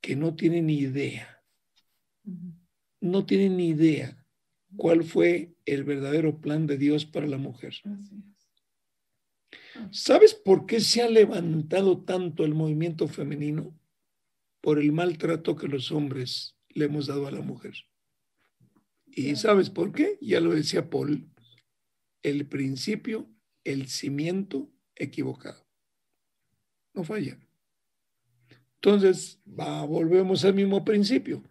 [0.00, 1.42] que no tiene ni idea.
[3.00, 4.15] No tiene ni idea
[4.76, 7.74] cuál fue el verdadero plan de Dios para la mujer.
[9.90, 13.78] ¿Sabes por qué se ha levantado tanto el movimiento femenino?
[14.60, 17.74] Por el maltrato que los hombres le hemos dado a la mujer.
[19.06, 20.18] ¿Y sabes por qué?
[20.20, 21.30] Ya lo decía Paul,
[22.22, 23.30] el principio,
[23.64, 25.66] el cimiento equivocado.
[26.92, 27.38] No falla.
[28.74, 31.42] Entonces, volvemos al mismo principio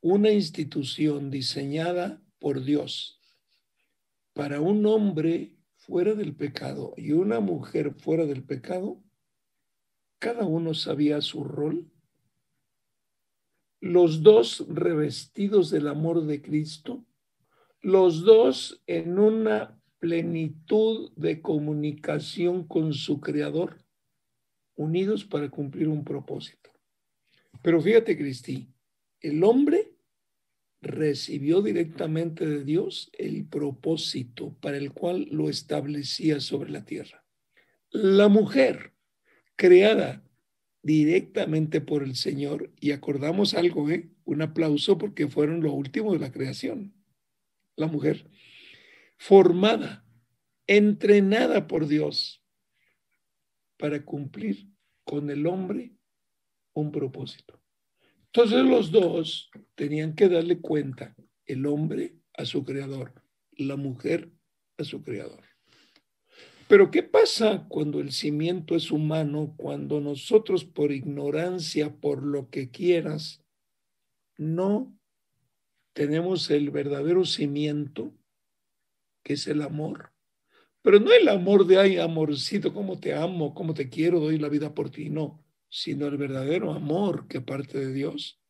[0.00, 3.20] una institución diseñada por Dios
[4.32, 9.02] para un hombre fuera del pecado y una mujer fuera del pecado,
[10.18, 11.90] cada uno sabía su rol.
[13.80, 17.04] Los dos revestidos del amor de Cristo,
[17.80, 23.84] los dos en una plenitud de comunicación con su Creador,
[24.76, 26.70] unidos para cumplir un propósito.
[27.62, 28.72] Pero fíjate, Cristi,
[29.20, 29.89] el hombre
[30.80, 37.24] recibió directamente de Dios el propósito para el cual lo establecía sobre la tierra.
[37.90, 38.92] La mujer,
[39.56, 40.24] creada
[40.82, 44.10] directamente por el Señor, y acordamos algo, ¿eh?
[44.24, 46.94] un aplauso porque fueron lo último de la creación,
[47.76, 48.30] la mujer,
[49.18, 50.06] formada,
[50.66, 52.42] entrenada por Dios
[53.76, 54.70] para cumplir
[55.04, 55.96] con el hombre
[56.72, 57.59] un propósito.
[58.32, 61.16] Entonces los dos tenían que darle cuenta,
[61.46, 63.12] el hombre a su creador,
[63.56, 64.30] la mujer
[64.78, 65.42] a su creador.
[66.68, 72.70] Pero ¿qué pasa cuando el cimiento es humano, cuando nosotros por ignorancia, por lo que
[72.70, 73.42] quieras,
[74.38, 74.96] no
[75.92, 78.14] tenemos el verdadero cimiento,
[79.24, 80.12] que es el amor?
[80.82, 84.48] Pero no el amor de, ay, amorcito, cómo te amo, cómo te quiero, doy la
[84.48, 88.40] vida por ti, no sino el verdadero amor que parte de Dios,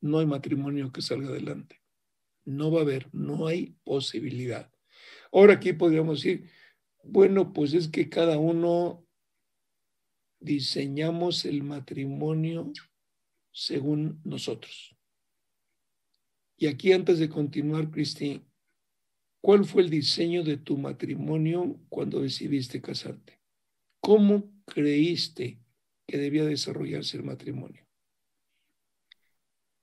[0.00, 1.80] no hay matrimonio que salga adelante.
[2.44, 4.70] No va a haber, no hay posibilidad.
[5.32, 6.50] Ahora aquí podríamos decir,
[7.02, 9.06] bueno, pues es que cada uno
[10.40, 12.72] diseñamos el matrimonio
[13.52, 14.96] según nosotros.
[16.56, 18.42] Y aquí antes de continuar, Cristi,
[19.40, 23.40] ¿cuál fue el diseño de tu matrimonio cuando decidiste casarte?
[24.00, 25.60] ¿Cómo creíste
[26.06, 27.84] que debía desarrollarse el matrimonio?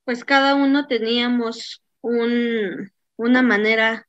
[0.06, 4.08] Pues cada uno teníamos un, una manera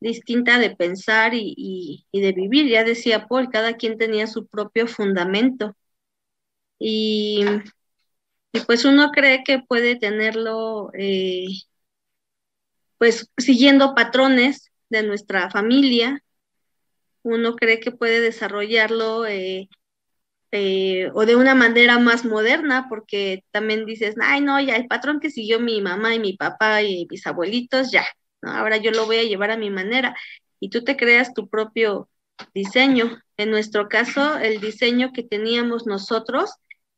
[0.00, 2.68] distinta de pensar y, de vivir.
[2.68, 5.76] Ya decía Paul, cada quien tenía su propio fundamento.
[6.78, 7.44] Y,
[8.66, 11.46] pues uno cree que puede tenerlo, eh,
[12.98, 16.22] pues siguiendo patrones de nuestra familia.
[17.22, 19.68] Uno cree que puede desarrollarlo eh,
[20.52, 25.20] eh, o de una manera más moderna, porque también dices, ay, no, ya el patrón
[25.20, 28.04] que siguió mi mamá y mi papá y mis abuelitos, ya,
[28.42, 30.16] Ahora yo lo voy a llevar a mi manera
[30.60, 32.08] y tú te creas tu propio
[32.54, 33.20] diseño.
[33.36, 36.50] En nuestro caso, el diseño que teníamos nosotros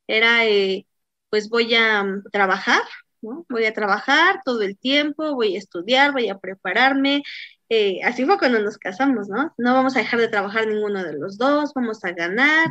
[0.06, 0.86] era, eh,
[1.30, 2.82] pues voy a mm, trabajar,
[3.22, 3.44] ¿no?
[3.48, 7.22] Voy a trabajar todo el tiempo, voy a estudiar, voy a prepararme.
[7.68, 9.52] Eh, así fue cuando nos casamos, ¿no?
[9.58, 12.68] No vamos a dejar de trabajar ninguno de los dos, vamos a ganar,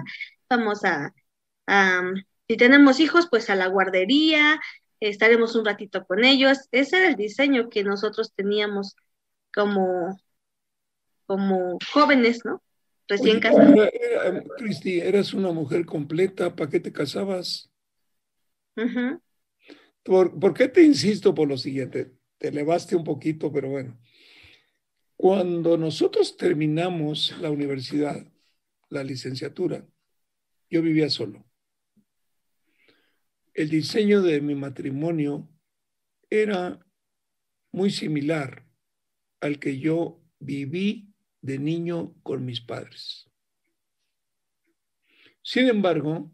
[0.58, 1.14] vamos a,
[1.68, 2.14] a
[2.48, 4.60] si tenemos hijos, pues a la guardería,
[5.00, 6.68] estaremos un ratito con ellos.
[6.72, 8.96] Ese era el diseño que nosotros teníamos
[9.54, 10.20] como,
[11.26, 12.62] como jóvenes, ¿no?
[13.08, 13.90] Recién casados.
[14.58, 17.70] Cristi, eras una mujer completa, ¿para qué te casabas?
[20.04, 22.14] ¿Por, ¿Por qué te insisto por lo siguiente?
[22.38, 23.98] Te elevaste un poquito, pero bueno.
[25.16, 28.26] Cuando nosotros terminamos la universidad,
[28.90, 29.86] la licenciatura,
[30.74, 31.46] yo vivía solo
[33.54, 35.48] el diseño de mi matrimonio
[36.30, 36.86] era
[37.72, 38.68] muy similar
[39.42, 43.30] al que yo viví de niño con mis padres.
[45.42, 46.32] Sin embargo,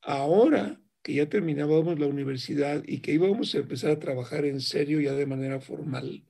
[0.00, 5.00] ahora que ya terminábamos la universidad y que íbamos a empezar a trabajar en serio
[5.00, 6.26] ya de manera formal,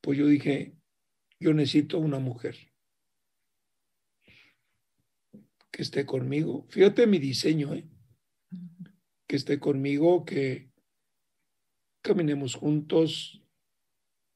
[0.00, 0.76] pues yo dije,
[1.40, 2.56] yo necesito una mujer
[5.78, 6.66] que esté conmigo.
[6.70, 7.88] Fíjate mi diseño, ¿eh?
[9.28, 10.72] que esté conmigo, que
[12.02, 13.46] caminemos juntos,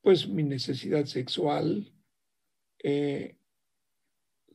[0.03, 1.93] pues mi necesidad sexual.
[2.84, 3.40] Eh,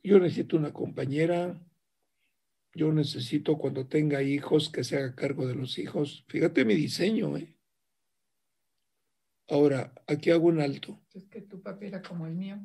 [0.02, 1.62] yo necesito una compañera,
[2.72, 6.24] yo necesito cuando tenga hijos que se haga cargo de los hijos.
[6.28, 7.54] Fíjate mi diseño, ¿eh?
[9.46, 10.98] Ahora, aquí hago un alto.
[11.12, 12.58] Es que tu papá era como el mío.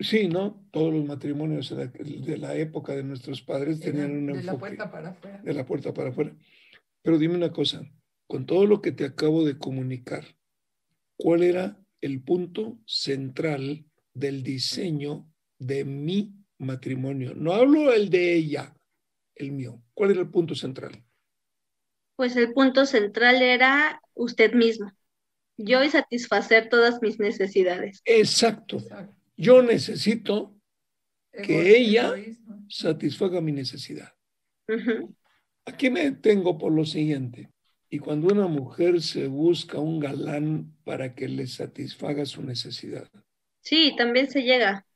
[0.00, 0.66] Sí, ¿no?
[0.70, 4.40] Todos los matrimonios de la, época de nuestros padres tenían un enfoque.
[4.40, 5.42] De la puerta para afuera.
[5.42, 6.34] De la puerta para afuera.
[7.02, 7.82] Pero dime una cosa,
[8.26, 10.24] con todo lo que te acabo de comunicar,
[11.16, 13.84] ¿cuál era el punto central
[14.14, 17.34] del diseño de mi matrimonio?
[17.34, 18.74] No hablo el de ella,
[19.34, 19.82] el mío.
[19.92, 21.04] ¿Cuál era el punto central?
[22.16, 24.90] Pues el punto central era usted mismo.
[25.58, 28.00] Yo y satisfacer todas mis necesidades.
[28.06, 28.78] Exacto.
[29.40, 30.54] Yo necesito
[31.32, 32.12] que ella
[32.68, 34.12] satisfaga mi necesidad.
[35.64, 37.50] Aquí me detengo por lo siguiente.
[37.88, 43.08] Y cuando una mujer se busca un galán para que le satisfaga su necesidad.
[43.62, 44.86] Sí, también se llega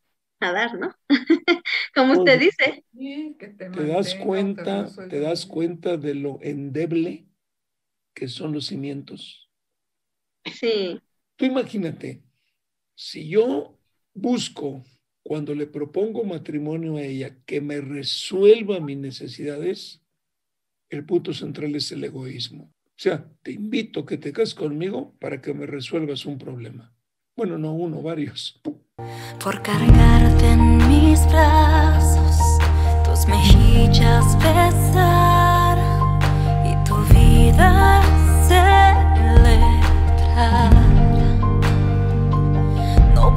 [0.40, 0.94] a dar, ¿no?
[1.94, 2.84] Como usted dice.
[2.92, 7.26] te, das cuenta, te das cuenta de lo endeble
[8.12, 9.50] que son los cimientos.
[10.52, 11.00] Sí.
[11.36, 12.22] Tú imagínate,
[12.94, 13.73] si yo
[14.14, 14.84] busco
[15.22, 20.02] cuando le propongo matrimonio a ella que me resuelva mis necesidades,
[20.90, 22.70] el punto central es el egoísmo.
[22.86, 26.94] O sea, te invito a que te cases conmigo para que me resuelvas un problema.
[27.36, 28.60] Bueno, no uno, varios.
[29.42, 32.38] Por cargarte en mis brazos,
[33.04, 35.78] tus mejillas besar
[36.64, 38.03] y tu vida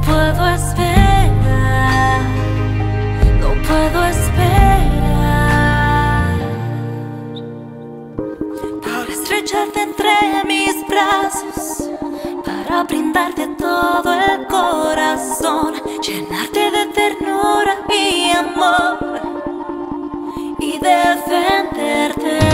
[0.08, 2.20] puedo esperar,
[3.40, 4.38] no puedo esperar.
[8.82, 10.14] Para estrecharte entre
[10.46, 11.90] mis brazos,
[12.44, 15.74] para brindarte todo el corazón,
[16.06, 18.98] llenarte de ternura y amor
[20.58, 22.47] y defenderte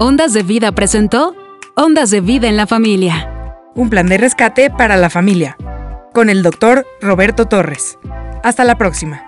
[0.00, 1.36] Ondas de Vida presentó
[1.76, 3.30] Ondas de Vida en la Familia.
[3.76, 5.56] Un plan de rescate para la familia.
[6.12, 7.96] Con el doctor Roberto Torres.
[8.42, 9.24] Hasta la próxima.